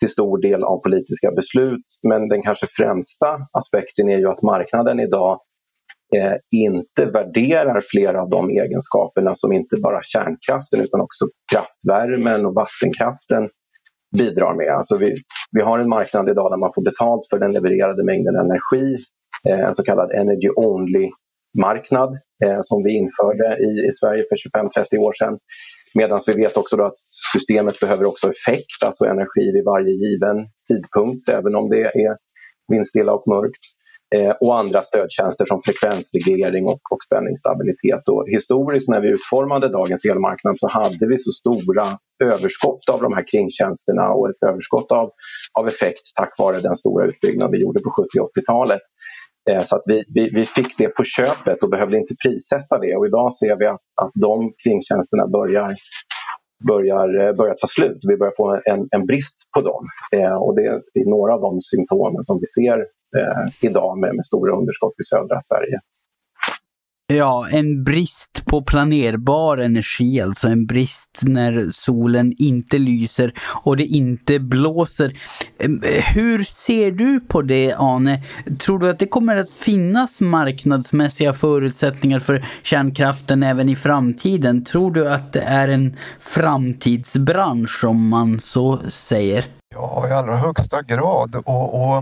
till 0.00 0.08
stor 0.08 0.38
del 0.38 0.64
av 0.64 0.82
politiska 0.82 1.30
beslut 1.30 1.86
men 2.08 2.28
den 2.28 2.42
kanske 2.42 2.66
främsta 2.66 3.38
aspekten 3.52 4.08
är 4.08 4.18
ju 4.18 4.28
att 4.28 4.42
marknaden 4.42 5.00
idag 5.00 5.40
eh, 6.14 6.34
inte 6.50 7.06
värderar 7.06 7.80
flera 7.90 8.22
av 8.22 8.30
de 8.30 8.50
egenskaperna 8.50 9.34
som 9.34 9.52
inte 9.52 9.76
bara 9.76 10.00
kärnkraften 10.02 10.80
utan 10.80 11.00
också 11.00 11.24
kraftvärmen 11.52 12.46
och 12.46 12.54
vattenkraften 12.54 13.48
bidrar 14.18 14.54
med. 14.54 14.68
Alltså 14.76 14.96
vi, 14.96 15.16
vi 15.52 15.62
har 15.62 15.78
en 15.78 15.88
marknad 15.88 16.28
idag 16.28 16.52
där 16.52 16.58
man 16.58 16.72
får 16.74 16.84
betalt 16.84 17.26
för 17.30 17.38
den 17.38 17.52
levererade 17.52 18.04
mängden 18.04 18.36
energi, 18.36 18.96
eh, 19.48 19.60
en 19.60 19.74
så 19.74 19.82
kallad 19.82 20.10
energy 20.10 20.48
only-marknad 20.56 22.18
eh, 22.44 22.58
som 22.62 22.82
vi 22.82 22.92
införde 22.92 23.56
i, 23.58 23.88
i 23.88 23.92
Sverige 23.92 24.24
för 24.28 24.60
25-30 24.60 24.98
år 24.98 25.12
sedan. 25.12 25.38
Medan 25.94 26.20
vi 26.26 26.32
vet 26.32 26.56
också 26.56 26.82
att 26.82 26.98
systemet 27.32 27.80
behöver 27.80 28.04
också 28.04 28.30
effekt, 28.30 28.80
alltså 28.84 29.04
energi 29.04 29.52
vid 29.54 29.64
varje 29.64 29.92
given 30.04 30.36
tidpunkt, 30.68 31.28
även 31.28 31.54
om 31.54 31.68
det 31.70 31.82
är 31.82 32.16
vindstilla 32.68 33.12
och 33.12 33.28
mörkt 33.28 33.75
Eh, 34.14 34.34
och 34.40 34.58
andra 34.58 34.82
stödtjänster 34.82 35.46
som 35.46 35.62
frekvensreglering 35.64 36.66
och, 36.66 36.80
och 36.90 37.02
spänningsstabilitet. 37.06 38.08
Och 38.08 38.24
historiskt 38.28 38.88
när 38.88 39.00
vi 39.00 39.08
utformade 39.08 39.68
dagens 39.68 40.04
elmarknad 40.04 40.58
så 40.58 40.68
hade 40.68 41.06
vi 41.06 41.18
så 41.18 41.32
stora 41.32 41.84
överskott 42.24 42.88
av 42.92 43.00
de 43.00 43.12
här 43.12 43.24
kringtjänsterna 43.30 44.10
och 44.10 44.30
ett 44.30 44.42
överskott 44.50 44.92
av, 44.92 45.10
av 45.58 45.66
effekt 45.66 46.02
tack 46.14 46.34
vare 46.38 46.60
den 46.60 46.76
stora 46.76 47.06
utbyggnad 47.06 47.50
vi 47.50 47.62
gjorde 47.62 47.80
på 47.80 47.90
70 47.90 48.20
och 48.20 48.30
80-talet. 48.36 48.82
Så 49.64 49.76
att 49.76 49.82
vi, 49.86 50.04
vi, 50.14 50.30
vi, 50.30 50.46
fick 50.46 50.78
det 50.78 50.88
på 50.88 51.04
köpet 51.04 51.62
och 51.62 51.70
behövde 51.70 51.98
inte 51.98 52.14
prissätta 52.24 52.78
det. 52.78 52.96
Och 52.96 53.06
idag 53.06 53.34
ser 53.34 53.56
vi 53.58 53.66
att, 53.66 53.80
att 54.02 54.12
de 54.14 54.52
kringtjänsterna 54.64 55.26
börjar 55.26 55.74
börjar, 56.64 57.28
eh, 57.28 57.32
börjar 57.32 57.54
ta 57.54 57.66
slut. 57.66 57.98
Vi 58.08 58.16
börjar 58.16 58.32
få 58.36 58.60
en, 58.64 58.88
en 58.90 59.06
brist 59.06 59.36
på 59.54 59.60
dem. 59.60 59.86
Eh, 60.12 60.34
och 60.34 60.56
det 60.56 60.62
är 61.00 61.10
några 61.10 61.34
av 61.34 61.40
de 61.40 61.60
symptomen 61.60 62.24
som 62.24 62.38
vi 62.40 62.46
ser 62.46 62.78
eh, 63.18 63.68
idag 63.68 63.98
med, 63.98 64.14
med 64.14 64.26
stora 64.26 64.56
underskott 64.56 64.94
i 65.00 65.04
södra 65.04 65.40
Sverige. 65.40 65.80
Ja, 67.08 67.48
en 67.50 67.84
brist 67.84 68.44
på 68.46 68.62
planerbar 68.62 69.58
energi, 69.58 70.20
alltså 70.20 70.48
en 70.48 70.66
brist 70.66 71.20
när 71.22 71.68
solen 71.72 72.32
inte 72.38 72.78
lyser 72.78 73.32
och 73.40 73.76
det 73.76 73.84
inte 73.84 74.38
blåser. 74.38 75.18
Hur 76.14 76.44
ser 76.44 76.90
du 76.90 77.20
på 77.20 77.42
det, 77.42 77.72
Ane? 77.72 78.22
Tror 78.58 78.78
du 78.78 78.90
att 78.90 78.98
det 78.98 79.06
kommer 79.06 79.36
att 79.36 79.50
finnas 79.50 80.20
marknadsmässiga 80.20 81.34
förutsättningar 81.34 82.20
för 82.20 82.46
kärnkraften 82.62 83.42
även 83.42 83.68
i 83.68 83.76
framtiden? 83.76 84.64
Tror 84.64 84.90
du 84.90 85.12
att 85.12 85.32
det 85.32 85.42
är 85.42 85.68
en 85.68 85.96
framtidsbransch, 86.20 87.84
om 87.84 88.08
man 88.08 88.40
så 88.40 88.80
säger? 88.88 89.44
Ja, 89.74 90.08
i 90.08 90.12
allra 90.12 90.36
högsta 90.36 90.82
grad. 90.82 91.36
och, 91.36 91.88
och 91.88 91.96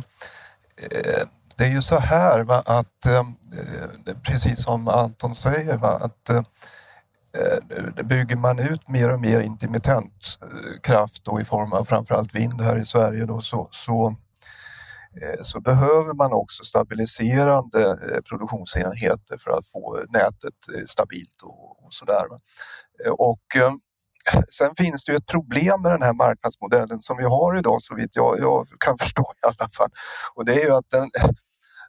eh 0.76 1.28
det 1.56 1.64
är 1.64 1.68
ju 1.68 1.82
så 1.82 1.98
här 1.98 2.44
va, 2.44 2.62
att 2.66 3.06
eh, 3.06 3.24
precis 4.22 4.62
som 4.62 4.88
Anton 4.88 5.34
säger 5.34 5.76
va, 5.76 5.88
att 5.88 6.30
eh, 6.30 6.42
bygger 8.04 8.36
man 8.36 8.58
ut 8.58 8.88
mer 8.88 9.12
och 9.12 9.20
mer 9.20 9.40
intermittent 9.40 10.38
eh, 10.42 10.80
kraft 10.82 11.24
då 11.24 11.40
i 11.40 11.44
form 11.44 11.72
av 11.72 11.84
framförallt 11.84 12.34
vind 12.34 12.60
här 12.60 12.76
i 12.76 12.84
Sverige 12.84 13.24
då, 13.24 13.40
så, 13.40 13.68
så, 13.70 14.16
eh, 15.22 15.42
så 15.42 15.60
behöver 15.60 16.14
man 16.14 16.32
också 16.32 16.64
stabiliserande 16.64 17.90
eh, 17.90 18.20
produktionsenheter 18.20 19.38
för 19.38 19.50
att 19.50 19.68
få 19.68 20.04
nätet 20.08 20.74
eh, 20.74 20.84
stabilt 20.86 21.42
och, 21.42 21.84
och 21.84 21.92
sådär. 21.92 22.24
Och 23.18 23.40
Sen 24.48 24.74
finns 24.76 25.04
det 25.04 25.12
ju 25.12 25.16
ett 25.16 25.26
problem 25.26 25.82
med 25.82 25.92
den 25.92 26.02
här 26.02 26.12
marknadsmodellen 26.12 27.02
som 27.02 27.16
vi 27.16 27.24
har 27.24 27.58
idag 27.58 27.82
så 27.82 27.94
vitt 27.94 28.16
jag, 28.16 28.38
jag 28.40 28.66
kan 28.78 28.98
förstå 28.98 29.32
i 29.42 29.46
alla 29.46 29.70
fall. 29.70 29.90
Och 30.34 30.44
det 30.44 30.52
är 30.52 30.66
ju 30.66 30.74
att 30.74 30.90
den, 30.90 31.10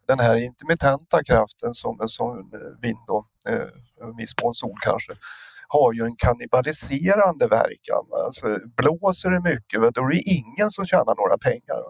den 0.08 0.20
här 0.20 0.36
intermittenta 0.36 1.24
kraften 1.24 1.74
som, 1.74 2.08
som 2.08 2.52
vind 2.82 3.06
och 3.10 3.52
eh, 3.52 3.68
viss 4.18 4.34
mån 4.44 4.54
sol 4.54 4.78
kanske 4.82 5.14
har 5.68 5.94
ju 5.94 6.04
en 6.04 6.16
kannibaliserande 6.16 7.48
verkan. 7.48 8.06
Alltså, 8.26 8.46
blåser 8.78 9.30
det 9.30 9.42
mycket 9.42 9.82
då 9.96 10.02
är 10.02 10.10
det 10.10 10.22
ingen 10.40 10.70
som 10.72 10.86
tjänar 10.86 11.16
några 11.22 11.38
pengar. 11.38 11.82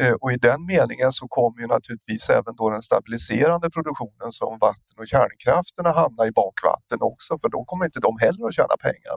Eh, 0.00 0.14
och 0.20 0.32
i 0.32 0.36
den 0.36 0.66
meningen 0.66 1.12
så 1.12 1.28
kommer 1.28 1.60
ju 1.60 1.66
naturligtvis 1.66 2.30
även 2.30 2.54
då 2.56 2.70
den 2.70 2.82
stabiliserande 2.82 3.70
produktionen 3.70 4.30
som 4.40 4.58
vatten 4.58 4.96
och 4.98 5.08
kärnkraften 5.08 5.86
att 5.86 5.96
hamna 5.96 6.26
i 6.26 6.32
bakvatten 6.32 6.98
också 7.00 7.38
för 7.40 7.48
då 7.48 7.64
kommer 7.64 7.84
inte 7.84 8.00
de 8.00 8.18
heller 8.20 8.46
att 8.46 8.54
tjäna 8.54 8.76
pengar 8.88 9.16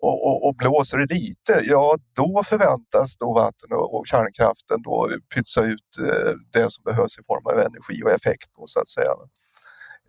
och, 0.00 0.26
och, 0.26 0.48
och, 0.48 0.54
blåser 0.56 0.98
det 0.98 1.14
lite, 1.14 1.60
ja 1.64 1.96
då 2.16 2.42
förväntas 2.44 3.16
då 3.16 3.34
vatten 3.34 3.72
och, 3.72 3.98
och 3.98 4.06
kärnkraften 4.06 4.82
då 4.82 5.08
pytsa 5.34 5.62
ut 5.62 5.98
eh, 6.00 6.32
det 6.52 6.72
som 6.72 6.84
behövs 6.84 7.18
i 7.18 7.22
form 7.26 7.46
av 7.46 7.58
energi 7.58 8.02
och 8.04 8.10
effekt. 8.10 8.50
Då, 8.56 8.66
så 8.66 8.80
att 8.80 8.88
säga. 8.88 9.10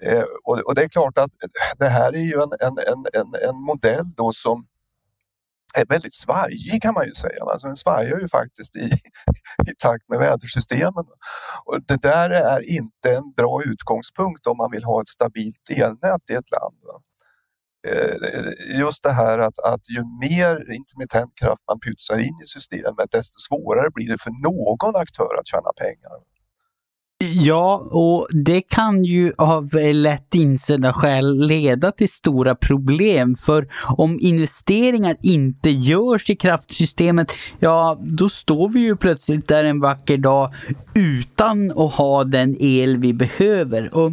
Eh, 0.02 0.24
och, 0.44 0.60
och, 0.60 0.76
det 0.76 0.84
är 0.84 0.90
klart 0.90 1.18
att 1.18 1.32
det 1.80 1.88
här 1.88 2.14
är 2.14 2.22
ju 2.32 2.42
en, 2.42 2.52
en, 2.60 2.78
en, 3.14 3.50
en 3.50 3.56
modell 3.56 4.06
då 4.18 4.32
som 4.32 4.66
är 5.78 5.86
väldigt 5.86 6.14
svajig 6.14 6.82
kan 6.82 6.94
man 6.94 7.06
ju 7.06 7.14
säga. 7.14 7.44
Alltså 7.44 7.68
den 7.68 7.76
svajar 7.76 8.20
ju 8.20 8.28
faktiskt 8.28 8.76
i, 8.76 8.90
i 9.72 9.76
takt 9.78 10.10
med 10.10 10.20
vädersystemen. 10.20 11.06
Och 11.66 11.80
det 11.88 12.02
där 12.02 12.30
är 12.30 12.78
inte 12.78 13.16
en 13.18 13.32
bra 13.38 13.62
utgångspunkt 13.66 14.48
om 14.48 14.58
man 14.58 14.72
vill 14.72 14.84
ha 14.84 15.02
ett 15.02 15.08
stabilt 15.08 15.70
elnät 15.70 16.30
i 16.30 16.34
ett 16.34 16.52
land. 16.52 16.78
Eh, 16.90 17.00
Eh, 17.88 18.80
just 18.80 19.04
det 19.04 19.12
här 19.12 19.40
att, 19.40 19.60
att 19.60 19.90
ju 19.90 20.04
mer 20.30 20.74
intermittent 20.74 21.32
kraft 21.36 21.64
man 21.68 21.80
pytsar 21.80 22.18
in 22.18 22.38
i 22.44 22.46
systemet 22.46 23.12
desto 23.12 23.40
svårare 23.40 23.90
blir 23.94 24.10
det 24.10 24.18
för 24.22 24.32
någon 24.44 24.96
aktör 24.96 25.40
att 25.40 25.48
tjäna 25.48 25.72
pengar. 25.78 26.20
Ja, 27.24 27.88
och 27.92 28.28
det 28.32 28.62
kan 28.62 29.04
ju 29.04 29.34
av 29.38 29.74
lätt 29.94 30.36
insedda 30.36 30.94
skäl 30.94 31.48
leda 31.48 31.92
till 31.92 32.10
stora 32.10 32.56
problem. 32.56 33.36
För 33.36 33.68
om 33.98 34.20
investeringar 34.22 35.18
inte 35.24 35.70
görs 35.70 36.30
i 36.30 36.36
kraftsystemet, 36.36 37.32
ja, 37.60 38.00
då 38.02 38.30
står 38.30 38.70
vi 38.70 38.80
ju 38.80 38.96
plötsligt 38.96 39.48
där 39.48 39.64
en 39.64 39.80
vacker 39.80 40.18
dag 40.18 40.54
utan 40.94 41.72
att 41.72 41.94
ha 41.94 42.24
den 42.24 42.56
el 42.60 42.98
vi 42.98 43.14
behöver. 43.14 43.96
Och 43.96 44.12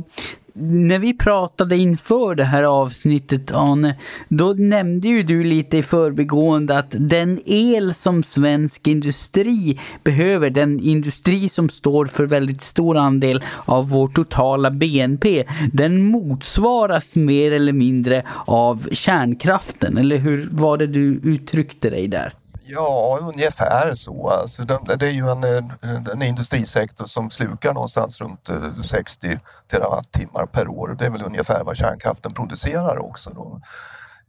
när 0.59 0.99
vi 0.99 1.15
pratade 1.15 1.77
inför 1.77 2.35
det 2.35 2.45
här 2.45 2.63
avsnittet, 2.63 3.53
Arne, 3.53 3.97
då 4.29 4.53
nämnde 4.53 5.09
ju 5.09 5.23
du 5.23 5.45
lite 5.45 5.79
i 5.79 5.83
förbigående 5.83 6.79
att 6.79 6.95
den 6.99 7.41
el 7.47 7.95
som 7.95 8.23
svensk 8.23 8.87
industri 8.87 9.81
behöver, 10.05 10.51
den 10.51 10.81
industri 10.81 11.49
som 11.49 11.69
står 11.69 12.07
för 12.07 12.27
väldigt 12.27 12.61
stor 12.61 12.97
andel 12.97 13.43
av 13.65 13.89
vår 13.89 14.09
totala 14.09 14.71
BNP, 14.71 15.45
den 15.73 16.05
motsvaras 16.05 17.17
mer 17.17 17.53
eller 17.53 17.73
mindre 17.73 18.23
av 18.47 18.89
kärnkraften. 18.93 19.99
Eller 19.99 20.19
hur 20.19 20.49
var 20.51 20.77
det 20.79 20.87
du 20.87 21.21
uttryckte 21.25 21.91
dig 21.91 22.09
där? 22.09 22.33
Ja, 22.69 23.19
ungefär 23.23 23.95
så. 23.95 24.31
Alltså, 24.31 24.65
det 24.65 25.07
är 25.07 25.11
ju 25.11 25.31
en, 25.31 25.45
eh, 25.45 26.13
en 26.13 26.23
industrisektor 26.23 27.07
som 27.07 27.31
slukar 27.31 27.75
någonstans 27.75 28.21
runt 28.21 28.49
eh, 28.49 28.77
60 28.77 29.39
terawattimmar 29.71 30.47
per 30.47 30.69
år. 30.69 30.97
Det 30.99 31.07
är 31.07 31.11
väl 31.11 31.23
ungefär 31.27 31.65
vad 31.65 31.77
kärnkraften 31.77 32.33
producerar 32.33 32.99
också. 32.99 33.31
Då. 33.31 33.61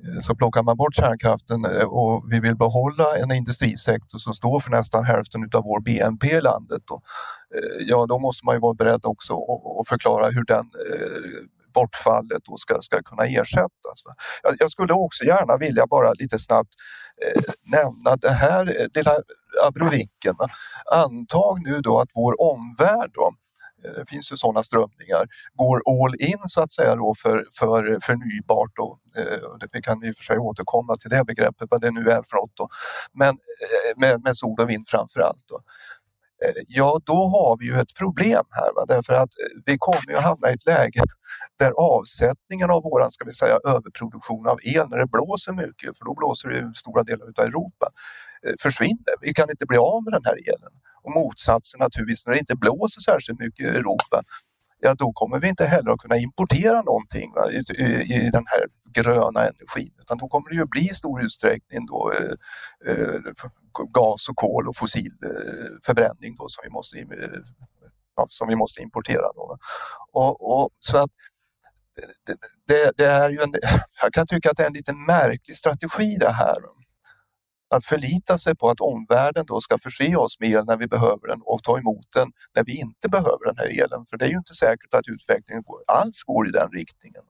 Eh, 0.03 0.22
så 0.22 0.36
plockar 0.36 0.63
man 0.63 0.77
bort 0.77 0.96
kärnkraften 0.96 1.65
och 1.86 2.24
vi 2.32 2.39
vill 2.39 2.56
behålla 2.56 3.17
en 3.17 3.32
industrisektor 3.32 4.17
som 4.17 4.34
står 4.34 4.60
för 4.60 4.72
nästan 4.72 5.06
hälften 5.06 5.50
av 5.53 5.63
vår 5.63 5.79
BNP 5.79 6.27
i 6.27 6.41
landet, 6.41 6.82
då, 6.86 7.01
ja 7.79 8.06
då 8.06 8.20
måste 8.20 8.46
man 8.46 8.56
ju 8.56 8.60
vara 8.60 8.74
beredd 8.74 9.06
också 9.06 9.34
att 9.82 9.88
förklara 9.88 10.29
hur 10.29 10.44
den 10.44 10.65
bortfallet 11.77 12.41
då 12.50 12.57
ska, 12.57 12.81
ska 12.81 13.03
kunna 13.10 13.24
ersättas. 13.24 13.98
Jag, 14.43 14.55
jag 14.60 14.72
skulle 14.72 14.93
också 14.93 15.24
gärna 15.24 15.57
vilja 15.57 15.88
bara 15.88 16.13
lite 16.13 16.39
snabbt 16.39 16.74
eh, 17.24 17.41
nämna 17.77 18.15
det 18.15 18.36
här 18.46 18.63
eh, 18.67 18.88
lilla 18.93 19.15
abrovinken. 19.67 20.36
Antag 20.91 21.55
nu 21.67 21.81
då 21.81 22.00
att 22.00 22.12
vår 22.15 22.34
omvärld 22.51 23.12
då, 23.13 23.27
eh, 23.84 23.91
det 23.91 24.05
finns 24.10 24.31
ju 24.31 24.38
sådana 24.38 24.63
strömningar, 24.63 25.24
går 25.53 25.77
all 25.91 26.15
in 26.31 26.41
så 26.46 26.62
att 26.62 26.72
säga 26.72 26.96
då 26.96 27.15
för, 27.24 27.46
för 27.60 28.00
förnybart. 28.01 28.72
Då. 28.75 29.00
Eh, 29.17 29.67
vi 29.74 29.81
kan 29.81 30.03
i 30.03 30.12
och 30.12 30.15
för 30.15 30.24
sig 30.24 30.38
återkomma 30.38 30.96
till 30.96 31.10
det 31.10 31.24
begreppet, 31.25 31.67
vad 31.72 31.81
det 31.81 31.91
nu 31.91 32.01
är 32.01 32.22
för 32.29 32.38
något. 32.38 32.55
Då. 32.55 32.69
Men 33.13 33.38
med, 33.96 34.24
med 34.24 34.38
sol 34.38 34.62
och 34.62 34.69
vind 34.69 34.86
framför 34.88 35.19
allt. 35.19 35.46
Då. 35.48 35.60
Eh, 36.46 36.63
ja 36.67 37.00
då 37.06 37.13
har 37.13 37.58
vi 37.60 37.65
ju 37.65 37.75
ett 37.79 37.94
problem 37.96 38.44
här. 38.51 38.70
Va? 38.75 38.86
Därför 38.88 39.13
att 39.13 39.34
eh, 39.41 39.62
vi 39.65 39.77
kommer 39.77 40.10
ju 40.10 40.17
hamna 40.17 40.50
i 40.50 40.53
ett 40.53 40.65
läge 40.65 41.01
där 41.60 41.72
avsättningen 41.72 42.70
av 42.72 42.83
våran, 42.83 43.11
ska 43.11 43.25
vi 43.25 43.33
säga, 43.33 43.55
överproduktion 43.68 44.48
av 44.48 44.59
el 44.64 44.90
när 44.90 44.98
det 44.98 45.07
blåser 45.07 45.53
mycket, 45.53 45.98
för 45.98 46.05
då 46.05 46.14
blåser 46.14 46.50
det 46.50 46.57
i 46.59 46.72
stora 46.75 47.03
delar 47.03 47.25
av 47.25 47.46
Europa, 47.46 47.85
eh, 48.46 48.53
försvinner. 48.61 49.14
Vi 49.22 49.33
kan 49.33 49.50
inte 49.50 49.66
bli 49.66 49.77
av 49.77 50.03
med 50.03 50.14
den 50.14 50.25
här 50.25 50.38
elen. 50.51 50.74
Och 51.03 51.11
motsatsen 51.11 51.79
naturligtvis, 51.79 52.27
när 52.27 52.33
det 52.33 52.40
inte 52.40 52.55
blåser 52.55 53.01
särskilt 53.01 53.40
mycket 53.40 53.66
i 53.66 53.70
Europa, 53.70 54.22
ja 54.79 54.94
då 54.94 55.14
kommer 55.14 55.40
vi 55.40 55.48
inte 55.48 55.66
heller 55.66 55.92
att 55.92 56.00
kunna 56.00 56.18
importera 56.18 56.81
någonting 56.81 57.33
va, 57.35 57.51
i, 57.51 57.59
i, 58.16 58.29
den 58.33 58.46
här 58.53 58.64
gröna 58.94 59.42
energin. 59.42 59.94
Utan 60.01 60.18
då 60.18 60.27
kommer 60.27 60.50
det 60.50 60.55
ju 60.55 60.66
bli 60.66 60.81
i 60.81 60.94
stor 60.94 61.22
utsträckning 61.22 61.85
då, 61.85 62.11
eh, 62.88 63.33
gas 63.83 64.29
och 64.29 64.35
kol 64.35 64.68
och 64.68 64.75
fossil 64.77 65.11
eh, 65.25 65.77
förbränning 65.85 66.35
då, 66.35 66.46
som, 66.50 66.61
vi 66.63 66.70
måste, 66.70 66.98
eh, 67.00 67.05
ja, 68.16 68.25
som 68.29 68.48
vi 68.48 68.55
måste 68.55 68.81
importera. 68.81 69.33
Då. 69.35 69.57
Och, 70.11 70.61
och, 70.61 70.70
så 70.79 70.98
att 70.98 71.11
det, 72.25 72.35
det, 72.74 72.92
det, 72.98 73.05
är 73.05 73.29
ju 73.29 73.42
en, 73.42 73.53
jag 74.01 74.13
kan 74.13 74.27
tycka 74.27 74.51
att 74.51 74.57
det 74.57 74.63
är 74.63 74.68
en 74.68 74.74
lite 74.74 74.94
märklig 74.94 75.57
strategi 75.57 76.18
det 76.20 76.31
här 76.31 76.57
att 77.75 77.85
förlita 77.85 78.37
sig 78.37 78.55
på 78.55 78.70
att 78.70 78.81
omvärlden 78.81 79.46
då 79.46 79.61
ska 79.61 79.77
förse 79.77 80.16
oss 80.16 80.40
med 80.40 80.50
el 80.50 80.66
när 80.66 80.77
vi 80.77 80.87
behöver 80.87 81.27
den 81.27 81.42
och 81.42 81.63
ta 81.63 81.77
emot 81.77 82.07
den 82.16 82.31
när 82.55 82.63
vi 82.63 82.79
inte 82.79 83.09
behöver 83.09 83.46
den 83.46 83.57
här 83.57 83.83
elen. 83.83 84.05
För 84.09 84.18
det 84.18 84.25
är 84.25 84.29
ju 84.29 84.37
inte 84.37 84.53
säkert 84.53 84.94
att 84.94 85.07
utvecklingen 85.07 85.63
alls 85.87 86.24
går 86.24 86.48
i 86.48 86.51
den 86.51 86.72
riktningen. 86.72 87.24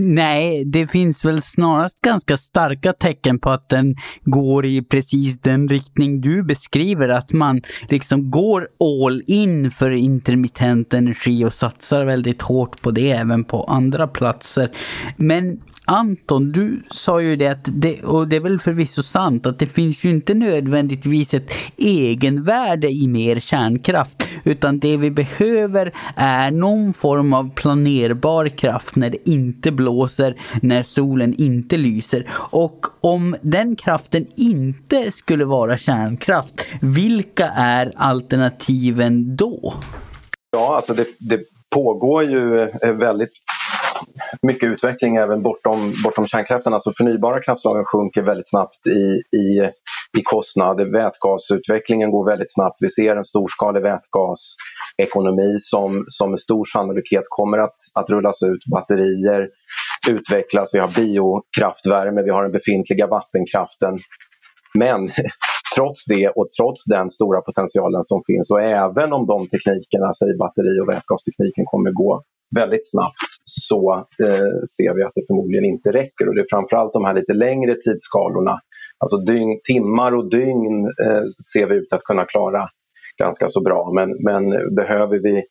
Nej, 0.00 0.64
det 0.64 0.86
finns 0.86 1.24
väl 1.24 1.42
snarast 1.42 2.00
ganska 2.00 2.36
starka 2.36 2.92
tecken 2.92 3.38
på 3.38 3.50
att 3.50 3.68
den 3.68 3.96
går 4.24 4.66
i 4.66 4.82
precis 4.82 5.40
den 5.40 5.68
riktning 5.68 6.20
du 6.20 6.42
beskriver. 6.42 7.08
Att 7.08 7.32
man 7.32 7.60
liksom 7.88 8.30
går 8.30 8.68
all 8.80 9.22
in 9.26 9.70
för 9.70 9.90
intermittent 9.90 10.94
energi 10.94 11.44
och 11.44 11.52
satsar 11.52 12.04
väldigt 12.04 12.42
hårt 12.42 12.82
på 12.82 12.90
det 12.90 13.10
även 13.10 13.44
på 13.44 13.64
andra 13.64 14.06
platser. 14.06 14.70
Men 15.16 15.60
Anton, 15.90 16.52
du 16.52 16.82
sa 16.90 17.20
ju 17.20 17.36
det 17.36 17.46
att, 17.46 17.68
det, 17.72 18.04
och 18.04 18.28
det 18.28 18.36
är 18.36 18.40
väl 18.40 18.60
förvisso 18.60 19.02
sant, 19.02 19.46
att 19.46 19.58
det 19.58 19.66
finns 19.66 20.04
ju 20.04 20.10
inte 20.10 20.34
nödvändigtvis 20.34 21.34
ett 21.34 21.50
egenvärde 21.76 22.88
i 22.88 23.06
mer 23.06 23.40
kärnkraft, 23.40 24.28
utan 24.44 24.78
det 24.78 24.96
vi 24.96 25.10
behöver 25.10 25.92
är 26.16 26.50
någon 26.50 26.92
form 26.92 27.32
av 27.32 27.50
planerbar 27.54 28.48
kraft 28.48 28.96
när 28.96 29.10
det 29.10 29.30
inte 29.30 29.70
blåser, 29.70 30.40
när 30.62 30.82
solen 30.82 31.34
inte 31.34 31.76
lyser. 31.76 32.30
Och 32.32 32.86
om 33.00 33.36
den 33.42 33.76
kraften 33.76 34.26
inte 34.36 35.12
skulle 35.12 35.44
vara 35.44 35.78
kärnkraft, 35.78 36.66
vilka 36.80 37.48
är 37.48 37.92
alternativen 37.96 39.36
då? 39.36 39.74
Ja, 40.52 40.76
alltså 40.76 40.94
det, 40.94 41.06
det 41.18 41.40
pågår 41.70 42.24
ju 42.24 42.62
eh, 42.62 42.92
väldigt 42.92 43.32
mycket 44.42 44.68
utveckling 44.68 45.16
även 45.16 45.42
bortom, 45.42 45.92
bortom 46.04 46.26
kärnkraften. 46.26 46.74
Alltså 46.74 46.92
förnybara 46.98 47.42
kraftslagen 47.42 47.84
sjunker 47.84 48.22
väldigt 48.22 48.50
snabbt 48.50 48.86
i, 48.86 49.36
i, 49.36 49.70
i 50.18 50.22
kostnad. 50.22 50.92
Vätgasutvecklingen 50.92 52.10
går 52.10 52.26
väldigt 52.30 52.54
snabbt. 52.54 52.76
Vi 52.80 52.88
ser 52.88 53.16
en 53.16 53.24
storskalig 53.24 53.82
vätgasekonomi 53.82 55.56
som, 55.58 56.04
som 56.08 56.30
med 56.30 56.40
stor 56.40 56.64
sannolikhet 56.64 57.24
kommer 57.28 57.58
att, 57.58 57.76
att 57.94 58.10
rullas 58.10 58.42
ut. 58.42 58.64
Batterier 58.74 59.48
utvecklas. 60.08 60.74
Vi 60.74 60.78
har 60.78 60.88
biokraftvärme, 60.88 62.22
vi 62.22 62.30
har 62.30 62.42
den 62.42 62.52
befintliga 62.52 63.06
vattenkraften. 63.06 63.98
Men 64.74 65.10
trots 65.76 66.04
det 66.04 66.28
och 66.28 66.48
trots 66.58 66.84
den 66.84 67.10
stora 67.10 67.40
potentialen 67.40 68.04
som 68.04 68.22
finns 68.26 68.50
och 68.50 68.62
även 68.62 69.12
om 69.12 69.26
de 69.26 69.48
teknikerna, 69.48 70.12
säg 70.12 70.36
batteri 70.36 70.80
och 70.82 70.88
vätgastekniken, 70.88 71.64
kommer 71.72 71.90
gå 71.90 72.22
väldigt 72.56 72.90
snabbt 72.90 73.30
så 73.44 74.06
eh, 74.22 74.54
ser 74.76 74.94
vi 74.94 75.02
att 75.02 75.12
det 75.14 75.26
förmodligen 75.26 75.64
inte 75.64 75.92
räcker. 75.92 76.28
Och 76.28 76.34
det 76.34 76.40
är 76.40 76.46
framförallt 76.50 76.92
de 76.92 77.04
här 77.04 77.14
lite 77.14 77.32
längre 77.32 77.74
tidsskalorna, 77.74 78.60
alltså 78.98 79.16
dygn, 79.16 79.60
timmar 79.64 80.12
och 80.14 80.30
dygn 80.30 80.84
eh, 80.84 81.24
ser 81.52 81.66
vi 81.66 81.74
ut 81.74 81.92
att 81.92 82.02
kunna 82.02 82.24
klara 82.24 82.68
ganska 83.18 83.48
så 83.48 83.62
bra. 83.62 83.92
Men, 83.94 84.16
men 84.24 84.74
behöver 84.74 85.18
vi, 85.18 85.44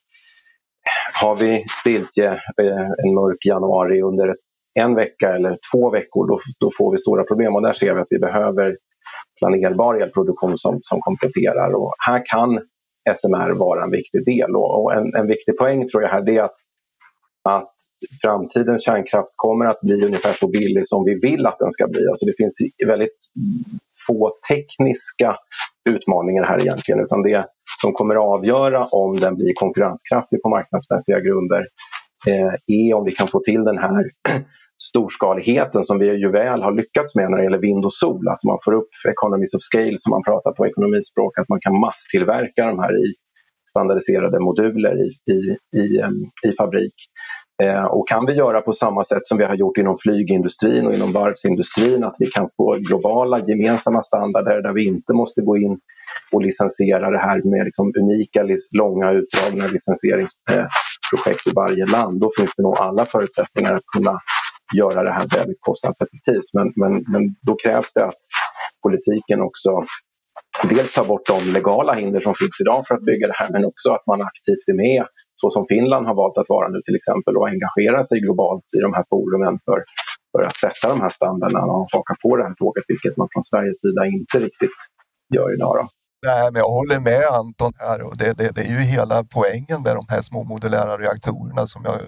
har 1.20 1.36
vi 1.36 1.64
stiltje 1.80 2.32
eh, 2.62 2.88
en 3.04 3.14
mörk 3.14 3.46
januari 3.46 4.02
under 4.02 4.34
en 4.80 4.94
vecka 4.94 5.34
eller 5.34 5.58
två 5.72 5.90
veckor, 5.90 6.28
då, 6.28 6.38
då 6.60 6.70
får 6.78 6.90
vi 6.90 6.98
stora 6.98 7.24
problem. 7.24 7.54
Och 7.56 7.62
där 7.62 7.72
ser 7.72 7.94
vi 7.94 8.00
att 8.00 8.06
vi 8.10 8.18
behöver 8.18 8.76
planerbar 9.38 9.94
elproduktion 9.94 10.58
som, 10.58 10.80
som 10.82 11.00
kompletterar. 11.00 11.74
Och 11.74 11.92
här 12.06 12.22
kan 12.26 12.60
SMR 13.14 13.50
vara 13.50 13.82
en 13.82 13.90
viktig 13.90 14.24
del. 14.24 14.56
Och 14.56 14.94
en, 14.94 15.14
en 15.14 15.26
viktig 15.26 15.58
poäng 15.58 15.88
tror 15.88 16.02
jag 16.02 16.10
här 16.10 16.28
är 16.28 16.42
att 16.42 16.56
att 17.56 17.74
framtidens 18.22 18.84
kärnkraft 18.84 19.32
kommer 19.36 19.66
att 19.66 19.80
bli 19.80 20.04
ungefär 20.04 20.32
så 20.32 20.48
billig 20.48 20.86
som 20.86 21.04
vi 21.04 21.14
vill 21.28 21.46
att 21.46 21.58
den 21.58 21.72
ska 21.72 21.88
bli. 21.88 22.08
Alltså 22.08 22.26
det 22.26 22.34
finns 22.36 22.58
väldigt 22.86 23.18
få 24.06 24.32
tekniska 24.48 25.36
utmaningar 25.88 26.44
här 26.44 26.60
egentligen 26.60 27.00
utan 27.00 27.22
det 27.22 27.46
som 27.82 27.92
kommer 27.92 28.14
att 28.14 28.38
avgöra 28.38 28.84
om 28.84 29.16
den 29.16 29.34
blir 29.36 29.52
konkurrenskraftig 29.54 30.42
på 30.42 30.48
marknadsmässiga 30.48 31.20
grunder 31.20 31.62
eh, 32.26 32.52
är 32.66 32.94
om 32.94 33.04
vi 33.04 33.12
kan 33.12 33.28
få 33.28 33.40
till 33.40 33.64
den 33.64 33.78
här 33.78 34.04
storskaligheten 34.90 35.84
som 35.84 35.98
vi 35.98 36.06
ju 36.06 36.30
väl 36.30 36.62
har 36.62 36.72
lyckats 36.72 37.14
med 37.14 37.30
när 37.30 37.38
det 37.38 37.44
gäller 37.44 37.66
vind 37.68 37.84
och 37.84 37.92
sol. 37.92 38.28
Alltså 38.28 38.48
man 38.48 38.58
får 38.64 38.72
upp 38.72 38.92
economies 39.08 39.54
of 39.54 39.62
scale 39.62 39.98
som 39.98 40.10
man 40.10 40.22
pratar 40.22 40.52
på 40.52 40.66
ekonomispråk, 40.66 41.38
att 41.38 41.48
man 41.48 41.60
kan 41.60 41.80
masstillverka 41.80 42.66
de 42.66 42.78
här 42.78 42.94
i 43.06 43.14
standardiserade 43.70 44.40
moduler 44.40 44.94
i, 45.06 45.08
i, 45.32 45.38
i, 45.80 45.98
eh, 45.98 46.10
i 46.48 46.54
fabrik. 46.58 46.94
Eh, 47.62 47.84
och 47.84 48.08
kan 48.08 48.26
vi 48.26 48.32
göra 48.32 48.60
på 48.60 48.72
samma 48.72 49.04
sätt 49.04 49.26
som 49.26 49.38
vi 49.38 49.44
har 49.44 49.54
gjort 49.54 49.76
inom 49.78 49.98
flygindustrin 49.98 50.86
och 50.86 50.94
inom 50.94 51.12
varvsindustrin, 51.12 52.04
att 52.04 52.16
vi 52.18 52.26
kan 52.26 52.48
få 52.56 52.76
globala 52.76 53.40
gemensamma 53.40 54.02
standarder 54.02 54.62
där 54.62 54.72
vi 54.72 54.86
inte 54.86 55.12
måste 55.12 55.42
gå 55.42 55.56
in 55.56 55.80
och 56.32 56.42
licensiera 56.42 57.10
det 57.10 57.18
här 57.18 57.42
med 57.42 57.64
liksom 57.64 57.92
unika, 57.98 58.46
långa 58.72 59.12
utdragna 59.12 59.66
licensieringsprojekt 59.66 61.46
i 61.46 61.50
varje 61.54 61.86
land. 61.86 62.20
Då 62.20 62.30
finns 62.38 62.54
det 62.56 62.62
nog 62.62 62.78
alla 62.78 63.06
förutsättningar 63.06 63.74
att 63.74 63.86
kunna 63.96 64.20
göra 64.74 65.02
det 65.02 65.12
här 65.12 65.26
väldigt 65.36 65.60
kostnadseffektivt. 65.60 66.50
Men, 66.52 66.72
men, 66.76 67.04
men 67.08 67.34
då 67.42 67.56
krävs 67.62 67.92
det 67.92 68.04
att 68.04 68.20
politiken 68.82 69.40
också 69.40 69.70
dels 70.70 70.92
tar 70.92 71.04
bort 71.04 71.26
de 71.26 71.52
legala 71.52 71.94
hinder 71.94 72.20
som 72.20 72.34
finns 72.34 72.60
idag 72.60 72.86
för 72.86 72.94
att 72.94 73.04
bygga 73.04 73.26
det 73.26 73.36
här 73.36 73.50
men 73.50 73.64
också 73.64 73.90
att 73.92 74.06
man 74.06 74.22
aktivt 74.22 74.68
är 74.68 74.74
med 74.74 75.06
så 75.40 75.46
som 75.50 75.64
Finland 75.72 76.06
har 76.08 76.16
valt 76.22 76.38
att 76.38 76.48
vara 76.56 76.68
nu 76.68 76.78
till 76.86 76.96
exempel 77.00 77.36
och 77.36 77.48
engagera 77.54 78.04
sig 78.04 78.20
globalt 78.20 78.66
i 78.78 78.80
de 78.86 78.90
här 78.96 79.04
forumen 79.10 79.54
för, 79.66 79.78
för 80.32 80.42
att 80.46 80.56
sätta 80.64 80.84
de 80.94 81.00
här 81.04 81.12
standarderna 81.20 81.72
och 81.76 81.88
haka 81.92 82.14
på 82.22 82.36
det 82.36 82.44
här 82.48 82.54
tåget, 82.54 82.84
vilket 82.92 83.16
man 83.16 83.28
från 83.32 83.44
Sveriges 83.50 83.80
sida 83.80 84.06
inte 84.06 84.36
riktigt 84.46 84.76
gör 85.34 85.48
idag. 85.56 85.74
Då. 85.78 85.84
Nej, 86.26 86.44
men 86.52 86.58
jag 86.64 86.70
håller 86.78 87.00
med 87.10 87.24
Anton 87.40 87.72
här 87.86 87.98
och 88.06 88.16
det, 88.20 88.30
det, 88.38 88.48
det 88.56 88.64
är 88.70 88.72
ju 88.78 88.84
hela 88.96 89.16
poängen 89.36 89.78
med 89.86 89.94
de 89.98 90.04
här 90.14 90.22
små 90.28 90.40
modulära 90.44 90.92
reaktorerna 91.04 91.66
som 91.66 91.82
jag 91.84 91.98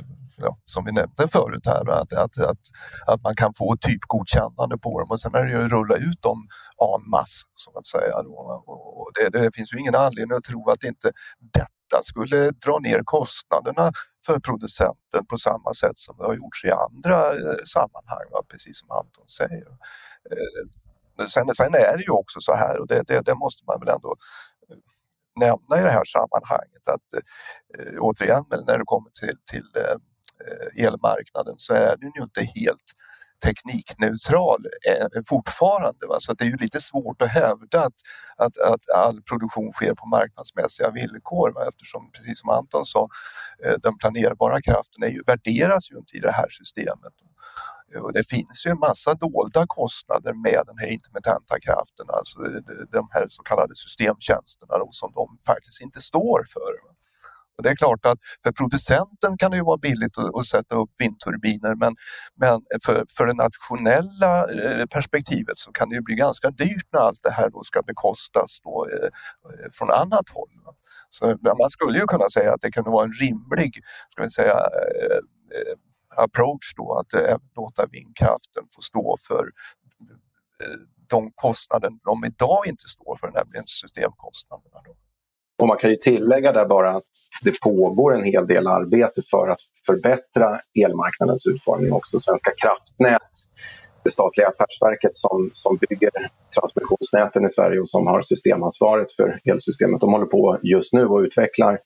ja, 0.46 0.58
som 0.64 0.84
vi 0.84 0.92
nämnde 0.92 1.28
förut 1.28 1.66
här, 1.66 1.90
att, 1.90 2.12
att, 2.12 2.38
att, 2.50 2.64
att 3.06 3.22
man 3.22 3.34
kan 3.36 3.52
få 3.58 3.76
typgodkännande 3.76 4.78
på 4.78 5.00
dem 5.00 5.10
och 5.10 5.20
sen 5.20 5.34
är 5.34 5.44
det 5.44 5.52
ju 5.52 5.64
att 5.64 5.72
rulla 5.72 5.96
ut 5.96 6.22
dem 6.22 6.38
en 6.96 7.10
masse, 7.10 7.46
så 7.54 7.78
att 7.78 7.86
säga. 7.86 8.22
Då. 8.22 8.34
Och 9.00 9.10
det, 9.16 9.38
det, 9.38 9.56
finns 9.56 9.72
ju 9.72 9.78
ingen 9.78 9.94
anledning 9.94 10.36
att 10.36 10.44
tro 10.44 10.70
att 10.70 10.84
inte 10.84 11.08
detta 11.54 11.79
skulle 12.02 12.50
dra 12.50 12.78
ner 12.78 13.00
kostnaderna 13.04 13.92
för 14.26 14.40
producenten 14.40 15.26
på 15.28 15.36
samma 15.36 15.72
sätt 15.74 15.98
som 15.98 16.16
det 16.16 16.24
har 16.24 16.34
gjorts 16.34 16.64
i 16.64 16.70
andra 16.70 17.16
eh, 17.16 17.62
sammanhang, 17.64 18.26
va? 18.32 18.42
precis 18.48 18.78
som 18.78 18.90
Anton 18.90 19.28
säger. 19.28 19.68
Eh, 20.32 20.62
sen, 21.26 21.54
sen 21.54 21.74
är 21.74 21.96
det 21.96 22.02
ju 22.02 22.12
också 22.12 22.40
så 22.40 22.54
här, 22.54 22.78
och 22.80 22.86
det, 22.86 23.02
det, 23.06 23.20
det 23.20 23.34
måste 23.34 23.64
man 23.66 23.80
väl 23.80 23.88
ändå 23.88 24.16
eh, 24.70 24.76
nämna 25.40 25.80
i 25.80 25.82
det 25.82 25.94
här 25.98 26.04
sammanhanget 26.04 26.88
att 26.94 27.08
återigen 28.00 28.44
när 28.50 28.78
det 28.78 28.84
kommer 28.84 29.10
till, 29.10 29.36
till 29.50 29.68
elmarknaden 30.86 31.54
så 31.56 31.74
är 31.74 31.96
den 31.96 32.12
ju 32.16 32.22
inte 32.22 32.40
helt 32.40 32.88
teknikneutral 33.44 34.66
eh, 34.88 35.22
fortfarande. 35.28 36.06
Va? 36.06 36.16
Så 36.20 36.34
det 36.34 36.44
är 36.44 36.48
ju 36.48 36.56
lite 36.56 36.80
svårt 36.80 37.22
att 37.22 37.28
hävda 37.28 37.80
att, 37.80 37.94
att, 38.36 38.58
att 38.58 38.90
all 38.96 39.22
produktion 39.22 39.72
sker 39.72 39.94
på 39.94 40.06
marknadsmässiga 40.06 40.90
villkor 40.90 41.52
va? 41.52 41.68
eftersom, 41.68 42.10
precis 42.12 42.40
som 42.40 42.50
Anton 42.50 42.86
sa, 42.86 43.08
eh, 43.64 43.74
den 43.82 43.98
planerbara 43.98 44.60
kraften 44.60 45.02
är 45.02 45.08
ju, 45.08 45.22
värderas 45.26 45.90
ju 45.90 45.96
inte 45.98 46.16
i 46.16 46.20
det 46.20 46.32
här 46.32 46.48
systemet. 46.50 47.12
Och 48.02 48.12
det 48.12 48.28
finns 48.28 48.66
ju 48.66 48.70
en 48.70 48.78
massa 48.78 49.14
dolda 49.14 49.64
kostnader 49.66 50.32
med 50.32 50.62
den 50.66 50.78
här 50.78 50.86
intermittenta 50.86 51.60
kraften, 51.60 52.06
alltså 52.08 52.40
de 52.92 53.08
här 53.10 53.24
så 53.28 53.42
kallade 53.42 53.74
systemtjänsterna 53.74 54.78
då, 54.78 54.88
som 54.90 55.12
de 55.14 55.38
faktiskt 55.46 55.82
inte 55.82 56.00
står 56.00 56.46
för. 56.54 56.72
Och 57.60 57.64
det 57.64 57.70
är 57.70 57.76
klart 57.76 58.06
att 58.06 58.18
för 58.42 58.52
producenten 58.52 59.36
kan 59.38 59.50
det 59.50 59.56
ju 59.56 59.64
vara 59.64 59.76
billigt 59.76 60.18
att, 60.18 60.36
att 60.38 60.46
sätta 60.46 60.74
upp 60.74 60.90
vindturbiner 60.98 61.74
men, 61.74 61.94
men 62.36 62.60
för, 62.84 63.04
för 63.16 63.26
det 63.26 63.34
nationella 63.34 64.32
eh, 64.52 64.86
perspektivet 64.86 65.56
så 65.56 65.72
kan 65.72 65.88
det 65.88 65.94
ju 65.94 66.02
bli 66.02 66.14
ganska 66.14 66.50
dyrt 66.50 66.88
när 66.92 67.00
allt 67.00 67.20
det 67.22 67.30
här 67.30 67.50
då 67.50 67.60
ska 67.64 67.82
bekostas 67.82 68.60
då, 68.64 68.88
eh, 68.92 69.04
eh 69.04 69.70
från 69.72 69.90
annat 69.90 70.28
håll. 70.28 70.48
Så 71.10 71.26
man 71.60 71.70
skulle 71.70 71.98
ju 71.98 72.06
kunna 72.06 72.28
säga 72.28 72.52
att 72.54 72.60
det 72.60 72.70
kunde 72.70 72.90
vara 72.90 73.04
en 73.04 73.12
rimlig 73.12 73.72
ska 74.08 74.22
vi 74.22 74.30
säga, 74.30 74.54
eh, 74.54 75.18
eh 75.56 75.76
approach 76.16 76.74
då 76.76 76.98
att 76.98 77.14
eh, 77.14 77.36
låta 77.56 77.86
vindkraften 77.92 78.64
få 78.74 78.82
stå 78.82 79.16
för 79.28 79.44
de 81.10 81.32
kostnader 81.34 81.90
de 82.04 82.24
idag 82.24 82.66
inte 82.66 82.88
står 82.88 83.16
för, 83.20 83.30
nämligen 83.30 83.66
systemkostnader. 83.66 84.69
Och 85.60 85.66
man 85.66 85.76
kan 85.76 85.90
ju 85.90 85.96
tillägga 85.96 86.52
där 86.52 86.66
bara 86.66 86.90
att 86.90 87.12
det 87.42 87.60
pågår 87.60 88.14
en 88.14 88.24
hel 88.24 88.46
del 88.46 88.66
arbete 88.66 89.22
för 89.30 89.48
att 89.48 89.60
förbättra 89.86 90.60
elmarknadens 90.84 91.46
utformning 91.46 91.92
också. 91.92 92.20
Svenska 92.20 92.50
kraftnät, 92.62 93.32
det 94.04 94.10
statliga 94.10 94.48
affärsverket 94.48 95.16
som, 95.16 95.50
som 95.52 95.78
bygger 95.88 96.10
transmissionsnäten 96.54 97.44
i 97.44 97.48
Sverige 97.48 97.80
och 97.80 97.88
som 97.88 98.06
har 98.06 98.22
systemansvaret 98.22 99.12
för 99.12 99.40
elsystemet, 99.44 100.00
de 100.00 100.12
håller 100.12 100.26
på 100.26 100.58
just 100.62 100.92
nu 100.92 101.06
och 101.06 101.18
utvecklar 101.18 101.78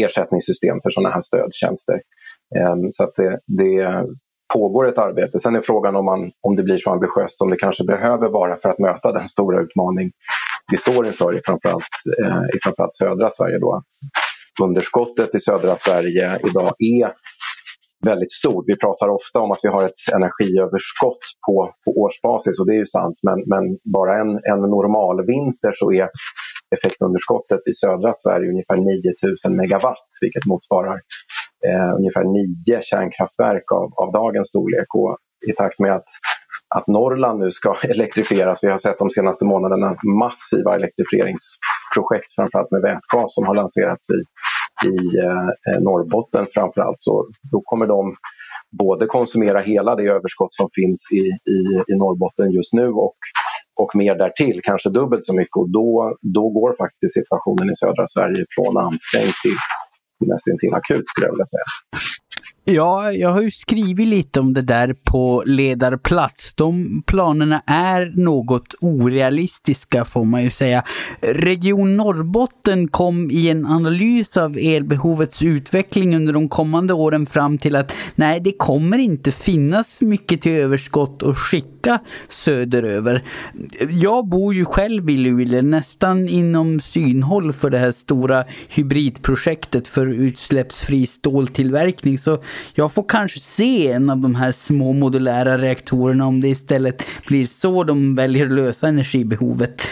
ersättningssystem 0.00 0.80
för 0.82 0.90
sådana 0.90 1.14
här 1.14 1.20
stödtjänster. 1.20 2.00
Ehm, 2.56 2.90
så 2.90 3.04
att 3.04 3.14
det, 3.16 3.40
det 3.46 4.04
pågår 4.54 4.88
ett 4.88 4.98
arbete. 4.98 5.38
Sen 5.38 5.56
är 5.56 5.60
frågan 5.60 5.96
om, 5.96 6.04
man, 6.04 6.30
om 6.40 6.56
det 6.56 6.62
blir 6.62 6.78
så 6.78 6.90
ambitiöst 6.90 7.38
som 7.38 7.50
det 7.50 7.56
kanske 7.56 7.84
behöver 7.84 8.28
vara 8.28 8.56
för 8.56 8.68
att 8.68 8.78
möta 8.78 9.12
den 9.12 9.28
stora 9.28 9.60
utmaning 9.60 10.12
vi 10.70 10.76
står 10.76 11.06
inför 11.06 11.38
i 11.38 11.40
framförallt, 11.44 11.94
eh, 12.22 12.42
i 12.54 12.58
framförallt 12.62 12.96
södra 12.96 13.30
Sverige. 13.30 13.58
Då. 13.58 13.74
Att 13.74 13.92
underskottet 14.62 15.34
i 15.34 15.40
södra 15.40 15.76
Sverige 15.76 16.38
idag 16.48 16.72
är 16.78 17.12
väldigt 18.06 18.32
stort. 18.32 18.64
Vi 18.66 18.76
pratar 18.76 19.08
ofta 19.08 19.40
om 19.40 19.50
att 19.50 19.58
vi 19.62 19.68
har 19.68 19.84
ett 19.84 20.02
energiöverskott 20.14 21.24
på, 21.46 21.74
på 21.84 21.90
årsbasis 22.02 22.60
och 22.60 22.66
det 22.66 22.72
är 22.72 22.82
ju 22.84 22.86
sant 22.86 23.18
men, 23.22 23.38
men 23.52 23.78
bara 23.92 24.20
en, 24.20 24.30
en 24.52 24.60
normal 24.76 25.26
vinter 25.26 25.72
så 25.74 25.92
är 25.92 26.08
effektunderskottet 26.76 27.60
i 27.70 27.72
södra 27.72 28.12
Sverige 28.14 28.50
ungefär 28.50 28.76
9000 28.76 29.56
megawatt 29.56 30.08
vilket 30.20 30.46
motsvarar 30.46 31.00
eh, 31.66 31.90
ungefär 31.98 32.24
nio 32.24 32.82
kärnkraftverk 32.82 33.72
av, 33.72 33.88
av 34.02 34.12
dagens 34.12 34.48
storlek. 34.48 34.94
Och 34.94 35.16
I 35.48 35.52
takt 35.52 35.78
med 35.78 35.92
att 35.94 36.10
att 36.74 36.86
Norrland 36.86 37.40
nu 37.40 37.50
ska 37.50 37.74
elektrifieras. 37.82 38.64
Vi 38.64 38.70
har 38.70 38.78
sett 38.78 38.98
de 38.98 39.10
senaste 39.10 39.44
månaderna 39.44 39.96
massiva 40.02 40.74
elektrifieringsprojekt, 40.74 42.34
framförallt 42.34 42.70
med 42.70 42.82
vätgas 42.82 43.34
som 43.34 43.46
har 43.46 43.54
lanserats 43.54 44.06
i, 44.10 44.20
i 44.88 45.18
eh, 45.18 45.80
Norrbotten 45.80 46.46
framförallt. 46.54 47.00
Så 47.00 47.26
då 47.52 47.62
kommer 47.64 47.86
de 47.86 48.16
både 48.78 49.06
konsumera 49.06 49.60
hela 49.60 49.94
det 49.96 50.04
överskott 50.04 50.54
som 50.54 50.68
finns 50.74 51.08
i, 51.12 51.50
i, 51.52 51.60
i 51.92 51.96
Norrbotten 51.96 52.50
just 52.52 52.72
nu 52.72 52.88
och, 52.88 53.16
och 53.80 53.90
mer 53.94 54.14
därtill, 54.14 54.60
kanske 54.64 54.90
dubbelt 54.90 55.24
så 55.24 55.34
mycket. 55.34 55.56
Och 55.56 55.70
då, 55.70 56.16
då 56.20 56.48
går 56.48 56.76
faktiskt 56.78 57.14
situationen 57.14 57.70
i 57.70 57.76
södra 57.76 58.06
Sverige 58.06 58.44
från 58.54 58.76
ansträngd 58.78 59.34
till 59.42 59.56
nästintill 60.26 60.74
akut 60.74 61.08
skulle 61.08 61.26
jag 61.26 61.32
vilja 61.32 61.46
säga. 61.46 61.68
Ja, 62.72 63.12
jag 63.12 63.32
har 63.32 63.42
ju 63.42 63.50
skrivit 63.50 64.06
lite 64.06 64.40
om 64.40 64.54
det 64.54 64.62
där 64.62 64.94
på 65.04 65.42
ledarplats. 65.46 66.54
De 66.54 67.02
planerna 67.06 67.62
är 67.66 68.12
något 68.16 68.74
orealistiska 68.80 70.04
får 70.04 70.24
man 70.24 70.44
ju 70.44 70.50
säga. 70.50 70.84
Region 71.20 71.96
Norrbotten 71.96 72.88
kom 72.88 73.30
i 73.30 73.50
en 73.50 73.66
analys 73.66 74.36
av 74.36 74.58
elbehovets 74.58 75.42
utveckling 75.42 76.16
under 76.16 76.32
de 76.32 76.48
kommande 76.48 76.92
åren 76.92 77.26
fram 77.26 77.58
till 77.58 77.76
att 77.76 77.94
nej, 78.14 78.40
det 78.40 78.52
kommer 78.52 78.98
inte 78.98 79.32
finnas 79.32 80.00
mycket 80.00 80.42
till 80.42 80.52
överskott 80.52 81.22
att 81.22 81.38
skicka 81.38 81.98
söderöver. 82.28 83.22
Jag 83.90 84.28
bor 84.28 84.54
ju 84.54 84.64
själv 84.64 85.10
i 85.10 85.16
Luleå, 85.16 85.62
nästan 85.62 86.28
inom 86.28 86.80
synhåll 86.80 87.52
för 87.52 87.70
det 87.70 87.78
här 87.78 87.92
stora 87.92 88.44
hybridprojektet 88.68 89.88
för 89.88 90.06
utsläppsfri 90.06 91.06
ståltillverkning. 91.06 92.18
Så 92.18 92.42
jag 92.74 92.92
får 92.92 93.04
kanske 93.08 93.40
se 93.40 93.92
en 93.92 94.10
av 94.10 94.18
de 94.18 94.34
här 94.34 94.52
små 94.52 94.92
modulära 94.92 95.58
reaktorerna 95.58 96.26
om 96.26 96.40
det 96.40 96.48
istället 96.48 97.04
blir 97.26 97.46
så 97.46 97.84
de 97.84 98.14
väljer 98.14 98.46
att 98.46 98.52
lösa 98.52 98.88
energibehovet. 98.88 99.82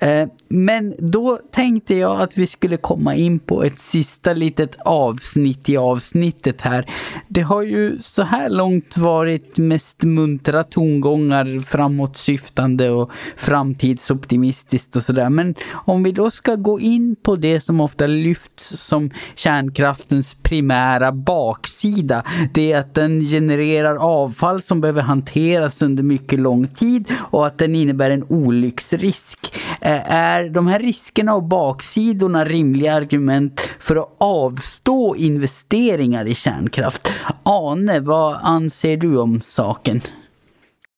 Eh, 0.00 0.28
men 0.48 0.94
då 0.98 1.38
tänkte 1.52 1.94
jag 1.94 2.20
att 2.20 2.38
vi 2.38 2.46
skulle 2.46 2.76
komma 2.76 3.14
in 3.14 3.38
på 3.38 3.62
ett 3.64 3.80
sista 3.80 4.32
litet 4.32 4.76
avsnitt 4.84 5.68
i 5.68 5.76
avsnittet 5.76 6.60
här. 6.60 6.90
Det 7.28 7.40
har 7.40 7.62
ju 7.62 7.98
så 7.98 8.22
här 8.22 8.50
långt 8.50 8.96
varit 8.96 9.58
mest 9.58 10.02
muntra 10.02 10.64
tongångar, 10.64 11.60
framåtsyftande 11.60 12.90
och 12.90 13.10
framtidsoptimistiskt 13.36 14.96
och 14.96 15.02
sådär. 15.02 15.28
Men 15.28 15.54
om 15.72 16.02
vi 16.02 16.12
då 16.12 16.30
ska 16.30 16.54
gå 16.54 16.80
in 16.80 17.16
på 17.22 17.36
det 17.36 17.60
som 17.60 17.80
ofta 17.80 18.06
lyfts 18.06 18.68
som 18.68 19.10
kärnkraftens 19.34 20.36
primära 20.42 21.12
baksida, 21.12 22.07
det 22.52 22.72
är 22.72 22.78
att 22.78 22.94
den 22.94 23.20
genererar 23.20 23.96
avfall 23.96 24.62
som 24.62 24.80
behöver 24.80 25.02
hanteras 25.02 25.82
under 25.82 26.02
mycket 26.02 26.40
lång 26.40 26.68
tid 26.68 27.08
och 27.30 27.46
att 27.46 27.58
den 27.58 27.74
innebär 27.74 28.10
en 28.10 28.24
olycksrisk. 28.28 29.54
Är 29.80 30.48
de 30.48 30.66
här 30.66 30.78
riskerna 30.78 31.34
och 31.34 31.42
baksidorna 31.42 32.44
rimliga 32.44 32.94
argument 32.94 33.60
för 33.78 33.96
att 33.96 34.16
avstå 34.18 35.16
investeringar 35.16 36.26
i 36.26 36.34
kärnkraft? 36.34 37.12
Ane, 37.42 38.00
vad 38.00 38.38
anser 38.42 38.96
du 38.96 39.18
om 39.18 39.40
saken? 39.40 40.00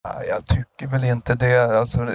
Jag 0.03 0.45
tycker 0.45 0.87
väl 0.87 1.03
inte 1.03 1.35
det. 1.35 1.79
Alltså, 1.79 2.07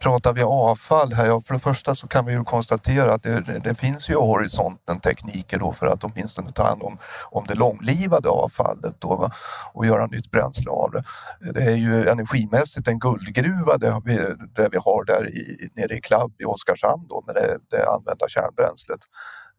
pratar 0.00 0.32
vi 0.32 0.42
avfall 0.42 1.12
här, 1.12 1.26
ja, 1.26 1.40
för 1.40 1.54
det 1.54 1.60
första 1.60 1.94
så 1.94 2.08
kan 2.08 2.26
vi 2.26 2.32
ju 2.32 2.44
konstatera 2.44 3.12
att 3.12 3.22
det, 3.22 3.60
det 3.64 3.74
finns 3.74 4.10
ju 4.10 4.14
horisonten 4.14 5.00
tekniker 5.00 5.58
då 5.58 5.72
för 5.72 5.86
att 5.86 6.04
åtminstone 6.04 6.52
ta 6.52 6.62
hand 6.62 6.82
om, 6.82 6.98
om 7.30 7.44
det 7.48 7.54
långlivade 7.54 8.28
avfallet 8.28 8.94
då, 8.98 9.30
och 9.72 9.86
göra 9.86 10.06
nytt 10.06 10.30
bränsle 10.30 10.70
av 10.70 10.90
det. 10.90 11.04
Det 11.52 11.62
är 11.62 11.76
ju 11.76 12.08
energimässigt 12.08 12.88
en 12.88 12.98
guldgruva 12.98 13.78
det 13.78 14.00
vi, 14.04 14.16
det 14.54 14.68
vi 14.72 14.78
har 14.78 15.04
där 15.04 15.28
i, 15.28 15.70
nere 15.74 15.96
i 15.96 16.00
Klabb 16.00 16.32
i 16.38 16.44
Oskarshamn 16.44 17.06
då 17.08 17.24
med 17.26 17.34
det, 17.34 17.58
det 17.70 17.86
använda 17.86 18.28
kärnbränslet. 18.28 19.00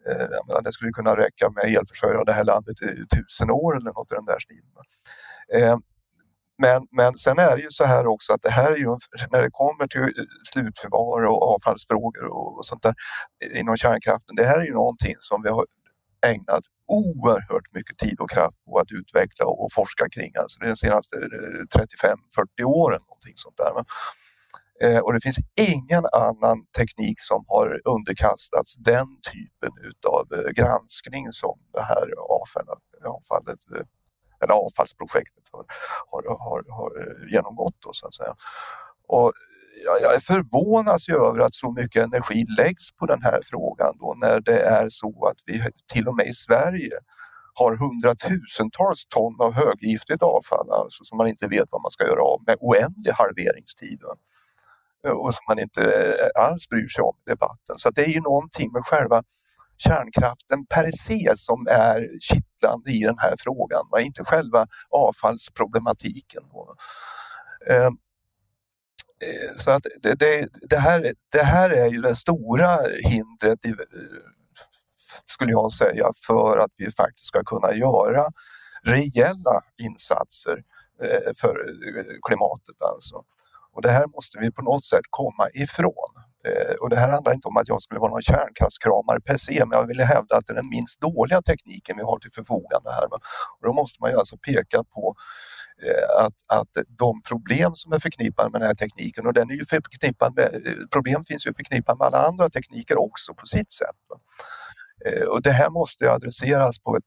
Eh, 0.10 0.28
jag 0.32 0.48
menar, 0.48 0.62
det 0.62 0.72
skulle 0.72 0.92
kunna 0.92 1.18
räcka 1.18 1.50
med 1.50 1.64
elförsörjare 1.78 2.24
det 2.26 2.34
här 2.34 2.44
landet 2.44 2.82
i 2.82 3.16
tusen 3.16 3.52
år 3.52 3.78
eller 3.78 3.94
något 3.94 4.12
i 4.12 4.16
den 4.16 4.26
där 4.26 4.40
stilen. 4.40 5.86
Men, 6.58 6.88
men 6.92 7.14
sen 7.14 7.40
är 7.40 7.56
det 7.56 7.62
ju 7.62 7.70
så 7.70 7.86
här 7.86 8.08
också 8.08 8.34
att 8.34 8.42
det 8.42 8.50
här 8.50 8.72
är 8.72 8.78
ju 8.78 8.98
när 9.32 9.42
det 9.42 9.50
kommer 9.52 9.88
till 9.88 10.02
eh, 10.02 10.10
slutförvar 10.54 11.22
och 11.22 11.56
avfallsfrågor 11.56 12.26
och 12.26 12.66
sånt 12.66 12.84
där 12.84 12.94
inom 13.54 13.78
kärnkraften. 13.78 14.36
Det 14.36 14.46
här 14.46 14.60
är 14.60 14.66
ju 14.66 14.74
någonting 14.74 15.16
som 15.20 15.42
vi 15.44 15.50
har 15.50 15.66
ägnat 16.26 16.64
oerhört 16.88 17.68
mycket 17.74 17.98
tid 17.98 18.20
och 18.20 18.30
kraft 18.30 18.58
på 18.66 18.80
att 18.80 18.92
utveckla 18.92 19.46
och 19.46 19.70
forska 19.74 20.10
kring. 20.10 20.32
Alltså 20.42 20.60
de 20.60 20.76
senaste 20.76 21.18
eh, 21.18 21.82
35-40 22.62 22.64
åren. 22.64 23.02
Någonting 23.08 23.34
sånt 23.36 23.58
där. 23.58 23.74
Eh, 24.84 25.00
och 25.00 25.14
det 25.14 25.22
finns 25.22 25.40
ingen 25.72 26.06
annan 26.14 26.66
teknik 26.78 27.18
som 27.20 27.46
har 27.48 27.82
underkastats 27.96 28.76
den 28.76 29.08
typen 29.34 29.72
av 30.08 30.26
granskning 30.56 31.32
som 31.32 31.60
det 31.74 31.82
här 31.82 32.08
avfallet, 32.38 33.60
avfallet 34.54 34.72
avfallsprojektet 34.72 35.44
har, 35.52 35.66
har, 36.12 36.24
har, 36.46 36.64
har 36.78 36.92
eh, 37.02 37.34
genomgått. 37.34 37.76
Då, 37.80 37.90
så 37.94 38.08
att 38.08 38.16
säga. 38.16 38.36
Och 39.08 39.34
jag, 39.86 40.02
jag 40.02 40.24
förvånas 40.24 41.10
över 41.10 41.40
att 41.40 41.56
så 41.56 41.72
mycket 41.72 42.04
energi 42.04 42.46
läggs 42.58 42.92
på 43.00 43.06
den 43.06 43.22
här 43.24 43.40
frågan 43.44 43.94
då 44.00 44.16
när 44.22 44.40
det 44.40 44.60
är 44.60 44.90
så 44.90 45.28
att 45.28 45.38
vi 45.46 45.64
till 45.94 46.08
och 46.08 46.16
med 46.16 46.28
i 46.28 46.34
Sverige 46.34 46.98
har 47.54 47.78
hundratusentals 47.78 49.06
ton 49.06 49.42
av 49.42 49.54
höggiftigt 49.54 50.24
avfall 50.24 50.70
alltså, 50.72 51.04
som 51.04 51.18
man 51.18 51.28
inte 51.28 51.48
vet 51.48 51.68
vad 51.72 51.82
man 51.82 51.92
ska 51.92 52.04
göra 52.04 52.24
av 52.24 52.44
med 52.48 52.58
oändlig 52.60 53.12
halveringstid 53.12 54.00
eh, 55.08 55.12
och 55.12 55.34
som 55.34 55.44
man 55.50 55.60
inte 55.60 55.82
eh, 55.84 56.44
alls 56.44 56.70
bryr 56.70 56.88
sig 56.88 57.04
om 57.04 57.16
i 57.28 57.30
debatten. 57.30 57.76
Så 57.78 57.90
det 57.90 58.02
är 58.02 58.14
ju 58.18 58.22
någonting 58.22 58.72
med 58.72 58.86
själva 58.86 59.24
kärnkraften 59.78 60.66
per 60.66 60.92
se 60.92 61.32
som 61.36 61.68
är 61.68 61.98
kittlande 62.20 62.55
i 62.88 63.04
den 63.04 63.20
här 63.20 63.36
frågan, 63.40 63.88
va? 63.92 64.02
inte 64.02 64.26
själva 64.26 64.68
avfallsproblematiken. 64.90 66.44
Ehm, 67.70 67.98
eh, 69.22 69.58
så 69.58 69.72
att 69.72 69.84
det, 70.02 70.20
det, 70.20 70.48
det, 70.70 70.78
här, 70.78 71.14
det 71.32 71.44
här 71.44 71.70
är 71.70 71.88
ju 71.88 72.02
det 72.02 72.16
stora 72.16 72.80
hindret, 73.04 73.66
i, 73.66 73.74
skulle 75.26 75.52
jag 75.52 75.72
säga, 75.72 76.12
för 76.28 76.58
att 76.58 76.72
vi 76.78 76.92
faktiskt 76.92 77.26
ska 77.26 77.44
kunna 77.44 77.74
göra 77.74 78.26
reella 78.84 79.62
insatser 79.84 80.64
eh, 81.02 81.34
för 81.38 81.50
eh, 81.50 82.20
klimatet. 82.28 82.82
Alltså. 82.94 83.24
Och 83.74 83.82
det 83.82 83.92
här 83.92 84.08
måste 84.08 84.40
vi 84.40 84.52
på 84.52 84.62
något 84.62 84.84
sätt 84.84 85.06
komma 85.10 85.50
ifrån. 85.54 86.25
Eh, 86.46 86.76
och 86.82 86.90
det 86.90 86.96
här 86.96 87.10
handlar 87.12 87.34
inte 87.34 87.48
om 87.48 87.58
att 87.58 87.68
jag 87.68 87.82
skulle 87.82 88.00
vara 88.00 88.12
någon 88.12 88.22
kärnkraftskramare 88.22 89.20
per 89.22 89.38
se, 89.38 89.66
men 89.66 89.80
jag 89.80 89.88
vill 89.88 90.00
hävda 90.00 90.38
att 90.38 90.46
det 90.48 90.54
är 90.54 90.56
den 90.56 90.70
minst 90.70 91.02
dåliga 91.02 91.42
tekniken 91.42 91.98
vi 91.98 92.04
har 92.04 92.20
till 92.20 92.32
förfogande 92.32 92.90
här. 92.92 93.06
Och 93.58 93.64
då 93.64 93.74
måste 93.74 93.98
man 94.02 94.12
ju 94.12 94.18
alltså 94.18 94.38
peka 94.38 94.84
på 94.96 95.16
eh, 95.86 96.26
att, 96.26 96.60
att 96.60 96.74
de 96.98 97.22
problem 97.22 97.72
som 97.76 97.94
är 97.94 98.00
förknippade 98.00 98.50
med 98.50 98.62
den 98.62 98.68
här 98.68 98.76
tekniken 98.76 99.28
och 99.28 99.34
den 99.34 99.50
är 99.52 99.56
ju 99.56 99.66
förknippad 99.66 100.36
med, 100.36 100.46
eh, 100.46 100.74
problem 100.94 101.24
finns 101.26 101.48
ju 101.48 101.54
förknippade 101.54 101.98
med 101.98 102.08
alla 102.08 102.28
andra 102.28 102.50
tekniker 102.50 102.98
också 103.08 103.34
på 103.34 103.46
sitt 103.46 103.72
sätt. 103.72 104.02
Eh, 105.06 105.28
och 105.28 105.42
det 105.42 105.52
här 105.52 105.70
måste 105.70 106.12
adresseras 106.12 106.80
på 106.80 106.98
ett 106.98 107.04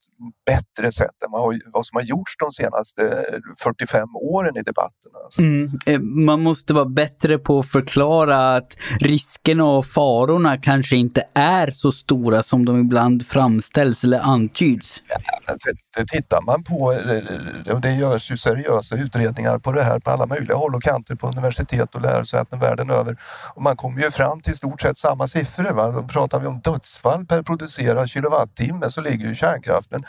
bättre 0.47 0.93
sätt 0.93 1.23
än 1.25 1.31
vad 1.73 1.87
som 1.87 1.97
har 1.97 2.03
gjorts 2.03 2.37
de 2.39 2.51
senaste 2.51 3.25
45 3.63 4.09
åren 4.17 4.57
i 4.57 4.63
debatten. 4.63 5.11
Alltså. 5.25 5.41
Mm. 5.41 5.71
Eh, 5.87 6.01
man 6.01 6.43
måste 6.43 6.75
vara 6.75 6.85
bättre 6.85 7.39
på 7.39 7.59
att 7.59 7.69
förklara 7.69 8.57
att 8.57 8.77
riskerna 9.01 9.65
och 9.65 9.87
farorna 9.87 10.59
kanske 10.59 10.97
inte 10.97 11.25
är 11.35 11.71
så 11.71 11.93
stora 11.93 12.43
som 12.43 12.65
de 12.65 12.81
ibland 12.81 13.27
framställs 13.27 14.05
eller 14.05 14.19
antyds. 14.19 15.03
Ja, 15.09 15.55
det, 15.97 16.05
tittar 16.05 16.43
man 16.47 16.65
på, 16.65 16.93
eh, 16.93 17.75
och 17.75 17.81
det 17.81 17.95
görs 17.95 18.31
ju 18.31 18.37
seriösa 18.37 18.97
utredningar 18.97 19.59
på 19.59 19.73
det 19.73 19.83
här 19.83 19.99
på 19.99 20.11
alla 20.11 20.27
möjliga 20.27 20.57
håll 20.57 20.75
och 20.75 20.83
kanter 20.83 21.15
på 21.15 21.27
universitet 21.27 21.95
och 21.95 22.01
lärosäten 22.01 22.61
världen 22.61 22.91
över. 22.91 23.17
Och 23.55 23.63
man 23.63 23.77
kommer 23.77 24.03
ju 24.03 24.11
fram 24.11 24.41
till 24.41 24.53
i 24.53 24.57
stort 24.57 24.81
sett 24.81 24.97
samma 24.97 25.27
siffror. 25.27 25.73
Va? 25.73 25.91
Då 25.91 26.03
pratar 26.03 26.41
vi 26.41 26.47
om 26.47 26.61
dödsfall 26.61 27.27
per 27.27 27.43
producerad 27.43 27.88
producerar 27.89 28.07
kilowattimme 28.07 28.91
så 28.91 29.01
ligger 29.01 29.29
ju 29.29 29.35
kärnkraften 29.35 30.05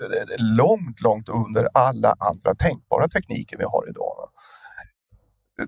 eh, 0.00 0.20
eh, 0.20 0.56
långt, 0.56 1.00
långt 1.00 1.28
under 1.28 1.68
alla 1.74 2.14
andra 2.18 2.54
tänkbara 2.58 3.08
tekniker 3.08 3.58
vi 3.58 3.64
har 3.64 3.88
idag. 3.88 4.28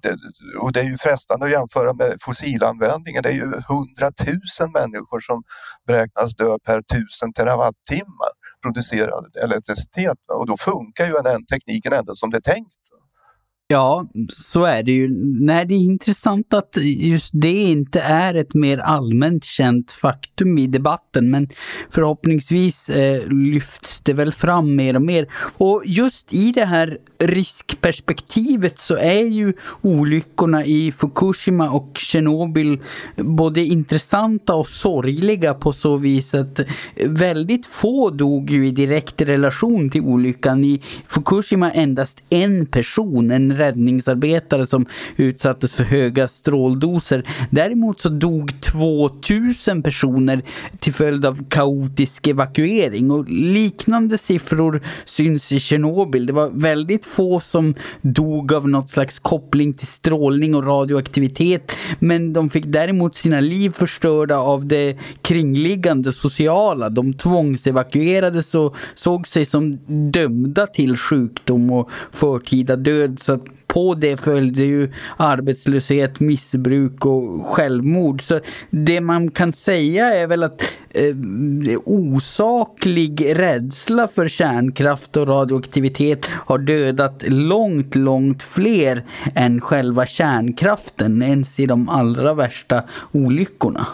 Det, 0.02 0.16
och 0.60 0.72
det 0.72 0.80
är 0.80 0.84
ju 0.84 0.98
frestande 0.98 1.46
att 1.46 1.52
jämföra 1.52 1.92
med 1.92 2.16
fossilanvändningen. 2.20 3.22
Det 3.22 3.28
är 3.28 3.34
ju 3.34 3.52
hundratusen 3.68 4.72
människor 4.72 5.20
som 5.20 5.42
beräknas 5.86 6.34
dö 6.34 6.58
per 6.66 6.82
tusen 6.82 7.32
terawattimmar 7.32 8.32
producerad 8.62 9.36
elektricitet 9.44 10.18
och 10.38 10.46
då 10.46 10.56
funkar 10.56 11.06
ju 11.06 11.12
den 11.12 11.44
tekniken 11.46 11.92
ändå 11.92 12.14
som 12.14 12.30
det 12.30 12.36
är 12.36 12.52
tänkt. 12.54 12.82
Ja, 13.68 14.06
så 14.28 14.64
är 14.64 14.82
det 14.82 14.92
ju. 14.92 15.08
Nej, 15.40 15.66
det 15.66 15.74
är 15.74 15.78
intressant 15.78 16.54
att 16.54 16.76
just 16.82 17.30
det 17.32 17.52
inte 17.52 18.00
är 18.00 18.34
ett 18.34 18.54
mer 18.54 18.78
allmänt 18.78 19.44
känt 19.44 19.90
faktum 19.90 20.58
i 20.58 20.66
debatten, 20.66 21.30
men 21.30 21.48
förhoppningsvis 21.90 22.88
eh, 22.88 23.28
lyfts 23.28 24.00
det 24.00 24.12
väl 24.12 24.32
fram 24.32 24.76
mer 24.76 24.96
och 24.96 25.02
mer. 25.02 25.26
Och 25.58 25.82
just 25.86 26.32
i 26.32 26.52
det 26.52 26.64
här 26.64 26.98
riskperspektivet 27.18 28.78
så 28.78 28.96
är 28.96 29.24
ju 29.24 29.52
olyckorna 29.82 30.64
i 30.64 30.92
Fukushima 30.92 31.70
och 31.70 31.98
Tjernobyl 31.98 32.78
både 33.16 33.60
intressanta 33.60 34.54
och 34.54 34.68
sorgliga 34.68 35.54
på 35.54 35.72
så 35.72 35.96
vis 35.96 36.34
att 36.34 36.60
väldigt 37.06 37.66
få 37.66 38.10
dog 38.10 38.50
ju 38.50 38.68
i 38.68 38.70
direkt 38.70 39.20
relation 39.20 39.90
till 39.90 40.02
olyckan. 40.02 40.64
I 40.64 40.82
Fukushima 41.06 41.70
endast 41.72 42.18
en 42.30 42.66
person, 42.66 43.30
en 43.30 43.61
räddningsarbetare 43.62 44.66
som 44.66 44.86
utsattes 45.16 45.72
för 45.72 45.84
höga 45.84 46.28
stråldoser. 46.28 47.28
Däremot 47.50 48.00
så 48.00 48.08
dog 48.08 48.60
2000 48.60 49.82
personer 49.82 50.42
till 50.78 50.92
följd 50.92 51.26
av 51.26 51.44
kaotisk 51.48 52.26
evakuering 52.26 53.10
och 53.10 53.24
liknande 53.28 54.18
siffror 54.18 54.80
syns 55.04 55.52
i 55.52 55.60
Tjernobyl. 55.60 56.26
Det 56.26 56.32
var 56.32 56.50
väldigt 56.50 57.04
få 57.04 57.40
som 57.40 57.74
dog 58.00 58.52
av 58.52 58.68
något 58.68 58.90
slags 58.90 59.18
koppling 59.18 59.72
till 59.72 59.86
strålning 59.86 60.54
och 60.54 60.66
radioaktivitet 60.66 61.72
men 61.98 62.32
de 62.32 62.50
fick 62.50 62.64
däremot 62.66 63.14
sina 63.14 63.40
liv 63.40 63.70
förstörda 63.70 64.36
av 64.36 64.66
det 64.66 64.98
kringliggande 65.22 66.12
sociala. 66.12 66.88
De 66.88 67.14
tvångsevakuerades 67.14 68.54
och 68.54 68.76
såg 68.94 69.28
sig 69.28 69.44
som 69.44 69.78
dömda 70.12 70.66
till 70.66 70.96
sjukdom 70.96 71.70
och 71.70 71.90
förtida 72.10 72.76
död 72.76 73.20
så 73.20 73.32
att 73.32 73.44
på 73.72 73.94
det 73.94 74.20
följde 74.20 74.62
ju 74.62 74.90
arbetslöshet, 75.16 76.20
missbruk 76.20 77.06
och 77.06 77.46
självmord. 77.46 78.22
Så 78.22 78.40
det 78.70 79.00
man 79.00 79.30
kan 79.30 79.52
säga 79.52 80.14
är 80.14 80.26
väl 80.26 80.42
att 80.42 80.62
Eh, 80.94 81.04
eh, 81.04 81.78
osaklig 81.84 83.38
rädsla 83.38 84.08
för 84.08 84.28
kärnkraft 84.28 85.16
och 85.16 85.28
radioaktivitet 85.28 86.26
har 86.26 86.58
dödat 86.58 87.22
långt, 87.26 87.94
långt 87.94 88.42
fler 88.42 89.04
än 89.34 89.60
själva 89.60 90.06
kärnkraften, 90.06 91.22
ens 91.22 91.60
i 91.60 91.66
de 91.66 91.88
allra 91.88 92.34
värsta 92.34 92.82
olyckorna. 93.12 93.86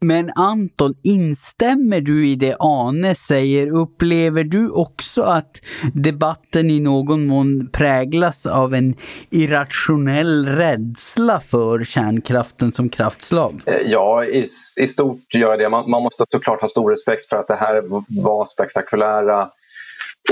Men 0.00 0.30
Anton, 0.34 0.94
instämmer 1.02 2.00
du 2.00 2.28
i 2.28 2.34
det 2.34 2.56
Ane 2.58 3.14
säger? 3.14 3.66
Upplever 3.66 4.44
du 4.44 4.68
också 4.68 5.22
att 5.22 5.60
debatten 5.94 6.70
i 6.70 6.80
någon 6.80 7.26
mån 7.26 7.68
präglas 7.72 8.46
av 8.46 8.74
en 8.74 8.94
irrationell 9.30 10.48
rädsla 10.48 11.40
för 11.40 11.84
kärnkraften 11.84 12.72
som 12.72 12.88
kraftslag? 12.88 13.62
Eh, 13.66 13.74
ja, 13.86 14.24
i, 14.24 14.46
i 14.76 14.86
stort 14.86 15.34
gör 15.34 15.58
det. 15.58 15.68
Man, 15.68 15.90
man 15.90 16.02
måste 16.02 16.26
såklart 16.40 16.60
ha 16.60 16.68
stor 16.68 16.90
respekt 16.90 17.28
för 17.28 17.36
att 17.36 17.48
det 17.48 17.54
här 17.54 17.82
var 18.24 18.44
spektakulära 18.44 19.50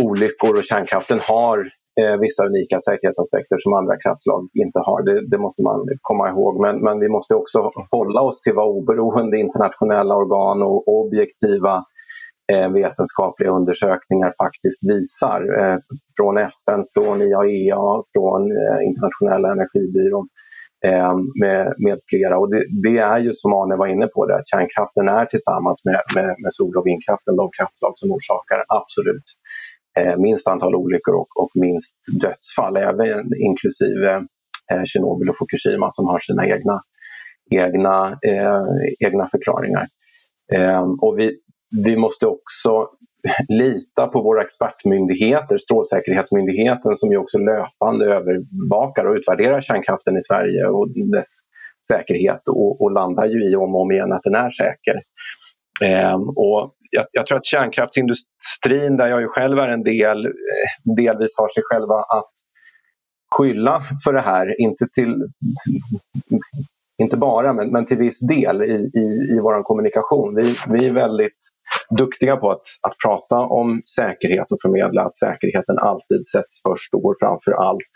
olyckor 0.00 0.56
och 0.56 0.64
kärnkraften 0.64 1.20
har 1.22 1.58
eh, 2.00 2.16
vissa 2.20 2.46
unika 2.46 2.80
säkerhetsaspekter 2.80 3.56
som 3.58 3.72
andra 3.72 3.96
kraftslag 4.02 4.48
inte 4.64 4.78
har. 4.78 5.02
Det, 5.02 5.30
det, 5.30 5.38
måste 5.38 5.62
man 5.62 5.78
komma 6.02 6.28
ihåg. 6.28 6.60
Men, 6.60 6.80
men 6.80 7.00
vi 7.00 7.08
måste 7.08 7.34
också 7.34 7.58
hålla 7.90 8.20
oss 8.20 8.40
till 8.40 8.54
vad 8.54 8.68
oberoende 8.68 9.38
internationella 9.38 10.14
organ 10.16 10.62
och 10.62 10.88
objektiva 10.88 11.84
eh, 12.52 12.68
vetenskapliga 12.72 13.50
undersökningar 13.50 14.30
faktiskt 14.44 14.80
visar. 14.92 15.40
Eh, 15.60 15.78
från 16.16 16.38
FN, 16.38 16.80
från 16.94 17.22
IAEA, 17.22 17.86
från 18.12 18.42
eh, 18.58 18.78
Internationella 18.88 19.52
energibyrån 19.52 20.24
eh, 20.24 20.38
Eh, 20.84 21.14
med, 21.40 21.74
med 21.78 21.98
flera. 22.08 22.38
Och 22.38 22.50
det, 22.50 22.64
det, 22.82 22.98
är 22.98 23.18
ju 23.18 23.32
som 23.32 23.52
Arne 23.52 23.76
var 23.76 23.86
inne 23.86 24.06
på, 24.06 24.26
det, 24.26 24.36
att 24.36 24.48
kärnkraften 24.48 25.08
är 25.08 25.26
tillsammans 25.26 25.84
med, 25.84 26.00
med, 26.14 26.36
med 26.42 26.52
sol 26.52 26.76
och 26.76 26.86
vindkraften 26.86 27.36
de 27.36 27.50
kraftslag 27.58 27.92
som 27.94 28.12
orsakar 28.12 28.64
absolut 28.68 29.24
eh, 29.98 30.16
minst 30.16 30.48
antal 30.48 30.74
olyckor 30.74 31.14
och, 31.14 31.42
och 31.42 31.50
minst 31.54 31.94
dödsfall, 32.20 32.76
även 32.76 33.30
inklusive 33.36 34.10
eh, 34.72 34.84
Tjernobyl 34.84 35.30
och 35.30 35.38
Fukushima 35.38 35.90
som 35.90 36.06
har 36.06 36.18
sina 36.18 36.46
egna, 36.46 36.82
egna, 37.50 38.18
eh, 38.22 38.66
egna 39.06 39.28
förklaringar. 39.28 39.86
Eh, 40.52 40.86
och 41.00 41.18
vi, 41.18 41.38
vi 41.84 41.96
måste 41.96 42.26
också 42.26 42.88
lita 43.48 44.06
på 44.06 44.22
våra 44.22 44.42
expertmyndigheter, 44.42 45.58
Strålsäkerhetsmyndigheten 45.58 46.96
som 46.96 47.10
ju 47.10 47.18
också 47.18 47.38
löpande 47.38 48.04
övervakar 48.04 49.04
och 49.04 49.14
utvärderar 49.14 49.60
kärnkraften 49.60 50.16
i 50.16 50.22
Sverige 50.22 50.66
och 50.66 50.88
dess 50.88 51.38
säkerhet 51.88 52.48
och, 52.48 52.82
och 52.82 52.92
landar 52.92 53.26
ju 53.26 53.50
i 53.50 53.56
om 53.56 53.74
och 53.74 53.80
om 53.80 53.92
igen 53.92 54.12
att 54.12 54.22
den 54.22 54.34
är 54.34 54.50
säker. 54.50 55.02
Eh, 55.82 56.14
och 56.14 56.74
jag, 56.90 57.04
jag, 57.12 57.26
tror 57.26 57.38
att 57.38 57.46
kärnkraftsindustrin, 57.46 58.96
där 58.96 59.08
jag 59.08 59.20
ju 59.20 59.28
själv 59.28 59.58
är 59.58 59.68
en 59.68 59.82
del, 59.82 60.26
eh, 60.26 60.94
delvis 60.96 61.38
har 61.38 61.48
sig 61.48 61.62
själva 61.66 61.94
att 61.94 62.30
skylla 63.30 63.82
för 64.04 64.12
det 64.12 64.20
här. 64.20 64.60
Inte, 64.60 64.86
till, 64.94 65.14
inte 67.02 67.16
bara, 67.16 67.52
men, 67.52 67.70
men 67.70 67.86
till 67.86 67.98
viss 67.98 68.20
del 68.20 68.62
i, 68.62 68.90
i, 68.94 69.34
i 69.36 69.40
vår 69.42 69.62
kommunikation. 69.62 70.34
Vi, 70.34 70.54
vi 70.68 70.86
är 70.86 70.92
väldigt 70.92 71.38
duktiga 71.98 72.36
på 72.36 72.50
att, 72.50 72.62
att 72.82 72.94
prata 73.04 73.36
om 73.36 73.82
säkerhet 73.96 74.52
och 74.52 74.58
förmedla 74.62 75.02
att 75.02 75.16
säkerheten 75.16 75.78
alltid 75.78 76.26
sätts 76.26 76.62
först 76.68 76.94
och 76.94 77.02
går 77.02 77.16
framför 77.20 77.52
allt. 77.52 77.92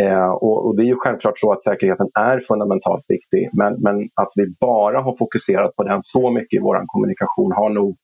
Eh, 0.00 0.28
och, 0.30 0.66
och, 0.66 0.76
det 0.76 0.82
är 0.82 0.86
ju 0.86 0.96
självklart 0.98 1.38
så 1.38 1.52
att 1.52 1.62
säkerheten 1.62 2.08
är 2.20 2.40
fundamentalt 2.40 3.04
viktig 3.08 3.50
men, 3.52 3.72
men 3.80 4.08
att 4.14 4.32
vi 4.34 4.54
bara 4.60 5.00
har 5.00 5.16
fokuserat 5.16 5.76
på 5.76 5.82
den 5.82 6.02
så 6.02 6.30
mycket 6.30 6.56
i 6.56 6.62
vår 6.62 6.82
kommunikation 6.86 7.52
har 7.52 7.70
nog 7.70 7.96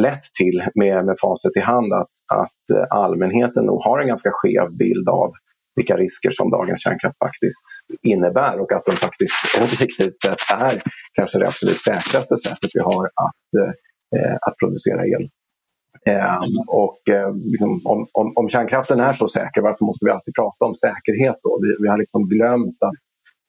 lett 0.00 0.22
till, 0.38 0.62
med, 0.74 1.04
med 1.04 1.16
facit 1.20 1.56
i 1.56 1.60
hand, 1.60 1.92
att, 1.92 2.14
att 2.34 2.76
eh, 2.78 2.86
allmänheten 2.90 3.64
nog 3.64 3.82
har 3.82 4.00
en 4.00 4.08
ganska 4.08 4.30
skev 4.32 4.76
bild 4.76 5.08
av 5.08 5.32
vilka 5.78 5.96
risker 5.96 6.30
som 6.30 6.50
dagens 6.50 6.82
kärnkraft 6.82 7.18
faktiskt 7.18 7.66
innebär 8.02 8.60
och 8.60 8.72
att 8.72 8.86
de 8.86 8.92
faktiskt 8.92 9.34
objektivt 9.62 10.22
sett 10.22 10.42
är 10.54 10.82
kanske 11.12 11.38
det 11.38 11.48
absolut 11.48 11.80
säkraste 11.90 12.36
sättet 12.36 12.70
vi 12.74 12.80
har 12.80 13.04
att, 13.26 13.50
eh, 14.16 14.36
att 14.46 14.56
producera 14.56 15.06
el. 15.06 15.24
Eh, 16.06 16.42
och 16.68 17.08
eh, 17.08 17.34
liksom, 17.34 17.80
om, 17.84 18.06
om, 18.12 18.32
om, 18.36 18.48
kärnkraften 18.48 19.00
är 19.00 19.12
så 19.12 19.28
säker, 19.28 19.60
varför 19.60 19.84
måste 19.84 20.04
vi 20.04 20.10
alltid 20.10 20.34
prata 20.34 20.64
om 20.64 20.74
säkerhet 20.74 21.36
då? 21.42 21.58
Vi, 21.62 21.76
vi 21.82 21.88
har 21.88 21.98
liksom 21.98 22.28
glömt 22.28 22.82
att, 22.82 22.98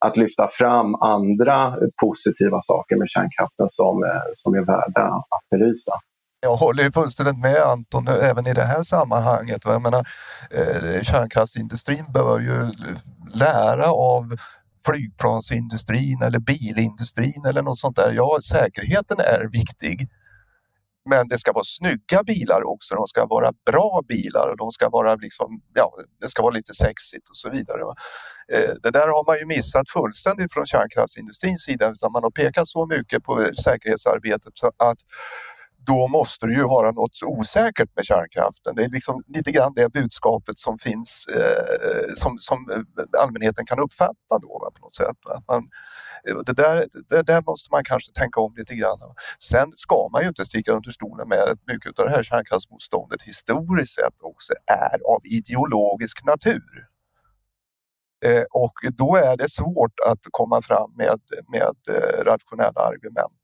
att 0.06 0.18
lyfta 0.18 0.50
fram 0.52 0.96
andra 0.96 1.78
positiva 2.02 2.60
saker 2.62 2.96
med 2.96 3.10
kärnkraften 3.10 3.70
som, 3.70 4.04
eh, 4.04 4.30
som 4.36 4.54
är 4.54 4.62
värda 4.62 5.06
att 5.36 5.50
belysa. 5.52 5.92
Jag 6.42 6.56
håller 6.56 6.92
fullständigt 6.92 7.40
med 7.40 7.62
Anton 7.62 8.08
eh, 8.08 8.30
även 8.30 8.48
i 8.48 8.54
det 8.54 8.64
här 8.64 8.84
sammanhanget. 8.84 9.62
Jag 9.64 9.82
menar, 9.82 10.08
eh, 10.52 11.02
kärnkraftsindustrin 11.02 12.06
bör 12.14 12.40
ju 12.40 12.72
lära 13.34 13.92
av 13.92 14.36
flygplansindustrin 14.86 16.22
eller 16.22 16.40
bilindustrin 16.40 17.46
eller 17.50 17.62
något 17.62 17.80
sånt 17.80 17.96
där. 17.96 18.12
Ja, 18.12 18.38
säkerheten 18.44 19.20
är 19.20 19.50
viktig. 19.52 20.10
Men 21.10 21.28
det 21.28 21.38
ska 21.38 21.52
vara 21.54 21.64
snygga 21.64 22.24
bilar 22.24 22.62
också. 22.74 22.96
De 22.96 23.08
ska 23.08 23.26
vara 23.26 23.52
bra 23.72 24.02
bilar 24.08 24.48
och 24.52 24.58
de 24.58 24.72
ska 24.72 24.90
vara 24.90 25.16
liksom, 25.16 25.62
ja, 25.74 25.92
det 26.22 26.30
ska 26.30 26.42
vara 26.42 26.54
lite 26.54 26.74
sexigt 26.74 27.30
och 27.30 27.38
så 27.38 27.50
vidare. 27.50 27.82
Eh, 28.54 28.74
det 28.84 28.92
där 28.92 29.08
har 29.08 29.26
man 29.26 29.38
ju 29.38 29.46
missat 29.46 29.90
fullständigt 29.90 30.54
från 30.54 30.66
kärnkraftsindustrins 30.66 31.62
sida 31.62 31.90
utan 31.90 32.12
man 32.12 32.24
har 32.24 32.32
pekat 32.32 32.68
så 32.68 32.86
mycket 32.86 33.24
på 33.24 33.50
säkerhetsarbetet 33.64 34.52
så 34.54 34.68
att 34.68 34.98
då 35.92 36.08
måste 36.08 36.48
det 36.48 36.54
ju 36.54 36.64
vara 36.64 36.92
något 36.92 37.18
osäkert 37.26 37.90
med 37.96 38.06
kärnkraften. 38.06 38.76
Det 38.76 38.84
är 38.84 38.90
liksom 38.90 39.24
lite 39.28 39.52
grann 39.52 39.74
det 39.76 39.94
budskapet 39.94 40.58
som 40.58 40.78
finns 40.78 41.26
eh, 41.36 42.14
som, 42.16 42.38
som 42.38 42.58
eh, 42.72 43.22
allmänheten 43.22 43.66
kan 43.66 43.80
uppfatta 43.80 44.34
då 44.42 44.72
på 44.76 44.82
något 44.82 44.96
sätt. 44.96 45.20
Att 45.36 45.48
man, 45.48 45.62
eh, 46.28 46.38
det, 46.46 46.54
där, 46.54 46.88
det 47.10 47.22
där 47.22 47.42
måste 47.42 47.68
man 47.72 47.84
kanske 47.84 48.12
tänka 48.12 48.40
om 48.40 48.54
lite 48.58 48.76
grann. 48.76 49.00
Sen 49.40 49.72
ska 49.76 50.10
man 50.12 50.22
ju 50.22 50.28
inte 50.28 50.46
sticka 50.46 50.72
under 50.72 50.92
stolen 50.92 51.28
med 51.28 51.40
att 51.40 51.62
mycket 51.74 52.00
av 52.00 52.06
det 52.06 52.12
här 52.12 52.24
kärnkraftsmotståndet 52.24 53.22
historiskt 53.22 53.96
sett 53.96 54.18
också 54.22 54.54
är 54.66 54.98
av 55.14 55.22
ideologisk 55.24 56.26
natur. 56.26 56.86
Eh, 58.26 58.44
och 58.52 58.74
då 58.98 59.16
är 59.16 59.38
det 59.38 59.50
svårt 59.50 60.00
att 60.08 60.20
komma 60.32 60.62
fram 60.62 60.92
med, 60.98 61.20
med 61.48 61.76
eh, 61.96 62.24
rationella 62.24 62.82
argument 62.92 63.42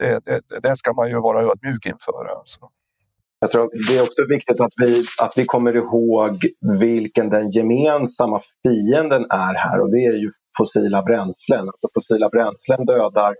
det, 0.00 0.24
det, 0.24 0.60
det 0.62 0.76
ska 0.76 0.92
man 0.92 1.08
ju 1.08 1.20
vara 1.20 1.40
ödmjuk 1.40 1.86
inför. 1.86 2.38
Alltså. 2.38 2.60
Jag 3.40 3.50
tror 3.50 3.70
det 3.88 3.98
är 3.98 4.02
också 4.02 4.24
viktigt 4.28 4.60
att 4.60 4.72
vi, 4.76 5.04
att 5.22 5.32
vi 5.38 5.44
kommer 5.44 5.76
ihåg 5.76 6.36
vilken 6.80 7.30
den 7.30 7.50
gemensamma 7.50 8.42
fienden 8.62 9.26
är 9.30 9.54
här 9.54 9.80
och 9.80 9.90
det 9.90 10.04
är 10.04 10.12
ju 10.12 10.30
fossila 10.58 11.02
bränslen. 11.02 11.68
Alltså 11.68 11.88
fossila 11.94 12.28
bränslen 12.28 12.86
dödar 12.86 13.34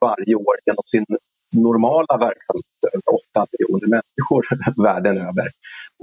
varje 0.00 0.34
år 0.34 0.56
genom 0.66 0.82
sin 0.86 1.04
normala 1.52 2.14
verksamheter 2.28 2.88
över 2.94 3.18
8 3.34 3.46
miljoner 3.52 3.88
människor 3.96 4.42
världen 4.82 5.18
över. 5.18 5.46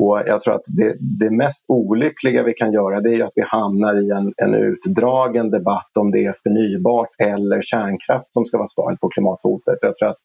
Och 0.01 0.21
jag 0.25 0.41
tror 0.41 0.55
att 0.55 0.67
det, 0.77 0.95
det, 1.19 1.29
mest 1.29 1.65
olyckliga 1.67 2.43
vi 2.43 2.53
kan 2.53 2.73
göra 2.73 3.01
det 3.01 3.15
är 3.15 3.23
att 3.23 3.31
vi 3.35 3.41
hamnar 3.41 3.95
i 4.03 4.12
en, 4.12 4.33
en 4.38 4.53
utdragen 4.53 5.49
debatt 5.49 5.91
om 5.99 6.12
det 6.12 6.25
är 6.25 6.35
förnybart 6.43 7.09
eller 7.17 7.62
kärnkraft 7.62 8.33
som 8.33 8.45
ska 8.45 8.57
vara 8.57 8.67
svaret 8.67 8.99
på 8.99 9.09
klimathotet. 9.09 9.77
Jag 9.81 9.97
tror 9.97 10.09
att 10.09 10.17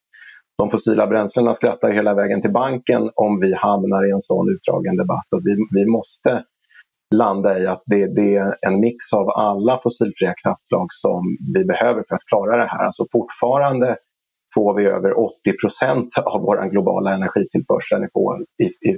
de 0.59 0.71
fossila 0.71 1.07
bränslena 1.07 1.55
skrattar 1.55 1.91
hela 1.91 2.15
vägen 2.15 2.43
till 2.43 2.53
banken 2.53 3.11
om 3.15 3.41
vi 3.41 3.55
hamnar 3.55 4.09
i 4.09 4.11
en 4.11 4.21
sån 4.21 4.49
utdragen 4.49 4.97
debatt. 4.97 5.27
Och 5.35 5.41
vi, 5.45 5.57
vi 5.71 5.87
måste 5.87 6.45
landa 7.15 7.59
i 7.59 7.67
att 7.67 7.83
det, 7.87 8.07
det, 8.07 8.37
är 8.37 8.57
en 8.67 8.81
mix 8.81 9.13
av 9.13 9.31
alla 9.31 9.81
fossilfria 9.83 10.35
kraftslag 10.43 10.87
som 10.91 11.23
vi 11.55 11.65
behöver 11.65 12.05
för 12.09 12.15
att 12.15 12.25
klara 12.25 12.57
det 12.57 12.67
här. 12.67 12.85
Alltså 12.85 13.07
fortfarande 13.13 13.97
får 14.55 14.75
vi 14.75 14.85
över 14.85 15.19
80 15.19 15.53
procent 15.63 16.19
av 16.19 16.41
vår 16.41 16.71
globala 16.71 17.15
energitillförsel 17.15 18.07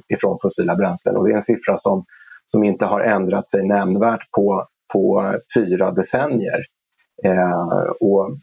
ifrån 0.09 0.39
fossila 0.43 0.77
bränslen. 0.77 1.17
Och 1.17 1.27
det 1.27 1.33
är 1.33 1.37
en 1.37 1.43
siffra 1.43 1.79
som, 1.79 2.05
som 2.47 2.65
inte 2.65 2.85
har 2.85 3.01
ändrat 3.01 3.49
sig 3.49 3.67
nämnvärt 3.67 4.31
på, 4.31 4.67
på 4.93 5.35
fyra 5.55 5.91
decennier. 5.91 6.65
Eh, 7.25 7.91
och 8.01 8.37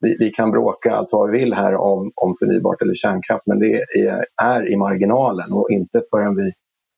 vi, 0.00 0.16
vi, 0.18 0.30
kan 0.30 0.50
bråka 0.50 0.94
allt 0.94 1.12
vad 1.12 1.30
vi 1.30 1.38
vill 1.38 1.54
här 1.54 1.74
om, 1.74 2.12
om 2.14 2.36
förnybart 2.38 2.82
eller 2.82 2.94
kärnkraft 2.94 3.46
men 3.46 3.58
det 3.58 3.82
är, 3.82 4.24
är 4.42 4.68
i 4.72 4.76
marginalen 4.76 5.52
och 5.52 5.70
inte 5.70 6.02
förrän 6.10 6.36
vi, 6.36 6.52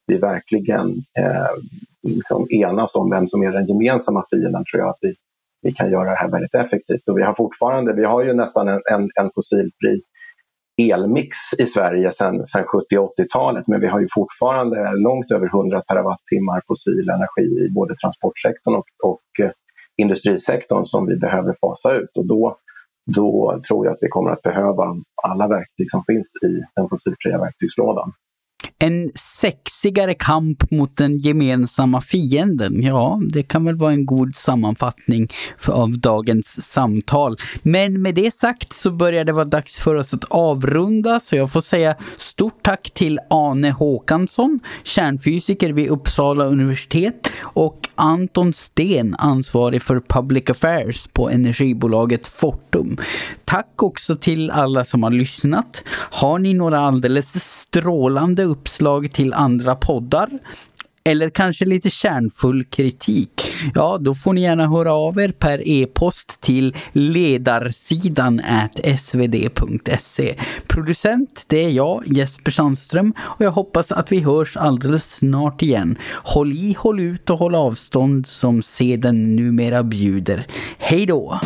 vi 0.07 0.17
verkligen 0.17 0.89
eh, 1.19 1.57
liksom 2.03 2.47
enas 2.51 2.95
om 2.95 3.11
vem 3.11 3.29
som 3.29 3.43
är 3.43 3.53
den 3.53 3.67
gemensamma 3.67 4.25
fienden 4.31 4.65
tror 4.73 4.83
jag 4.83 4.89
att 4.89 4.99
vi, 5.01 5.15
vi 5.67 5.73
kan 5.73 5.91
göra 5.91 6.11
det 6.11 6.17
här 6.17 6.31
väldigt 6.31 6.55
effektivt. 6.55 7.09
Och 7.09 7.19
vi 7.19 7.23
har 7.23 7.35
fortfarande, 7.35 7.93
vi 7.93 8.05
har 8.05 8.25
ju 8.25 8.33
nästan 8.33 8.69
en, 8.69 8.81
en, 8.93 9.11
en 9.21 9.31
fossilfri 9.35 10.03
elmix 10.83 11.37
i 11.59 11.67
Sverige 11.67 12.13
sedan 12.13 12.45
70 12.45 12.97
80-talet 12.97 13.67
men 13.67 13.81
vi 13.81 13.87
har 13.87 14.01
ju 14.01 14.09
fortfarande 14.15 14.93
långt 14.93 15.31
över 15.31 15.47
100 15.47 15.83
terawattimmar 15.83 16.63
fossil 16.69 17.09
energi 17.09 17.67
i 17.67 17.71
både 17.75 17.95
transportsektorn 17.97 18.75
och, 18.75 18.87
och 19.05 19.45
eh, 19.45 19.51
industrisektorn 19.97 20.87
som 20.87 21.07
vi 21.07 21.17
behöver 21.17 21.57
fasa 21.61 21.93
ut. 21.93 22.11
Och 22.19 22.27
då, 22.27 22.57
då 23.17 23.61
tror 23.69 23.87
jag 23.87 23.93
att 23.93 23.99
vi 24.01 24.09
kommer 24.09 24.31
att 24.31 24.43
behöva 24.43 24.97
alla 25.23 25.49
verktyg 25.49 25.91
som 25.91 26.05
finns 26.05 26.31
i 26.43 26.63
den 26.77 26.89
fossilfria 26.89 27.39
verktygslådan. 27.39 28.13
En 28.79 29.11
sexigare 29.15 30.15
kamp 30.15 30.71
mot 30.71 30.97
den 30.97 31.19
gemensamma 31.19 32.01
fienden. 32.01 32.83
Ja, 32.83 33.21
det 33.33 33.43
kan 33.43 33.65
väl 33.65 33.77
vara 33.77 33.93
en 33.93 34.07
god 34.07 34.37
sammanfattning 34.37 35.29
för, 35.59 35.73
av 35.73 35.99
dagens 35.99 36.71
samtal. 36.73 37.37
Men 37.63 38.03
med 38.03 38.15
det 38.15 38.35
sagt 38.35 38.73
så 38.73 38.91
börjar 38.91 39.25
det 39.25 39.33
vara 39.33 39.45
dags 39.45 39.79
för 39.79 39.95
oss 39.95 40.15
att 40.15 40.25
avrunda, 40.25 41.21
så 41.21 41.37
jag 41.37 41.53
får 41.53 41.61
säga 41.61 41.97
stort 42.19 42.63
tack 42.63 42.91
till 42.95 43.19
Ane 43.31 43.71
Håkansson, 43.71 44.61
kärnfysiker 44.85 45.73
vid 45.73 45.89
Uppsala 45.89 46.45
universitet 46.45 47.31
och 47.43 47.89
Anton 47.95 48.53
Sten, 48.53 49.15
ansvarig 49.19 49.83
för 49.83 50.01
Public 50.01 50.51
Affairs 50.51 51.07
på 51.13 51.31
energibolaget 51.31 52.27
Fortum. 52.27 52.97
Tack 53.45 53.83
också 53.83 54.17
till 54.17 54.51
alla 54.51 54.85
som 54.85 55.03
har 55.03 55.11
lyssnat. 55.11 55.85
Har 56.11 56.39
ni 56.39 56.55
några 56.55 56.81
alldeles 56.81 57.61
strålande 57.61 58.43
uppslag 58.67 59.13
till 59.13 59.33
andra 59.35 59.75
poddar 59.75 60.29
eller 61.05 61.31
kanske 61.31 61.65
lite 61.65 61.91
kärnfull 61.91 62.65
kritik, 62.65 63.43
ja 63.75 63.99
då 64.01 64.15
får 64.15 64.33
ni 64.33 64.41
gärna 64.41 64.69
höra 64.69 64.93
av 64.93 65.19
er 65.19 65.29
per 65.29 65.69
e-post 65.69 66.41
till 66.41 66.77
ledarsidan 66.93 68.43
svd.se. 68.99 70.35
Producent, 70.69 71.45
det 71.47 71.65
är 71.65 71.71
jag, 71.71 72.05
Jesper 72.07 72.51
Sandström, 72.51 73.15
och 73.19 73.45
jag 73.45 73.51
hoppas 73.51 73.93
att 73.93 74.13
vi 74.13 74.21
hörs 74.21 74.57
alldeles 74.57 75.17
snart 75.17 75.63
igen. 75.63 75.99
Håll 76.13 76.53
i, 76.53 76.77
håll 76.79 77.01
ut 77.01 77.31
och 77.31 77.39
håll 77.39 77.55
avstånd 77.55 78.27
som 78.27 78.63
seden 78.63 79.37
numera 79.37 79.83
bjuder. 79.83 80.47
Hej 80.79 81.07
då! 81.07 81.41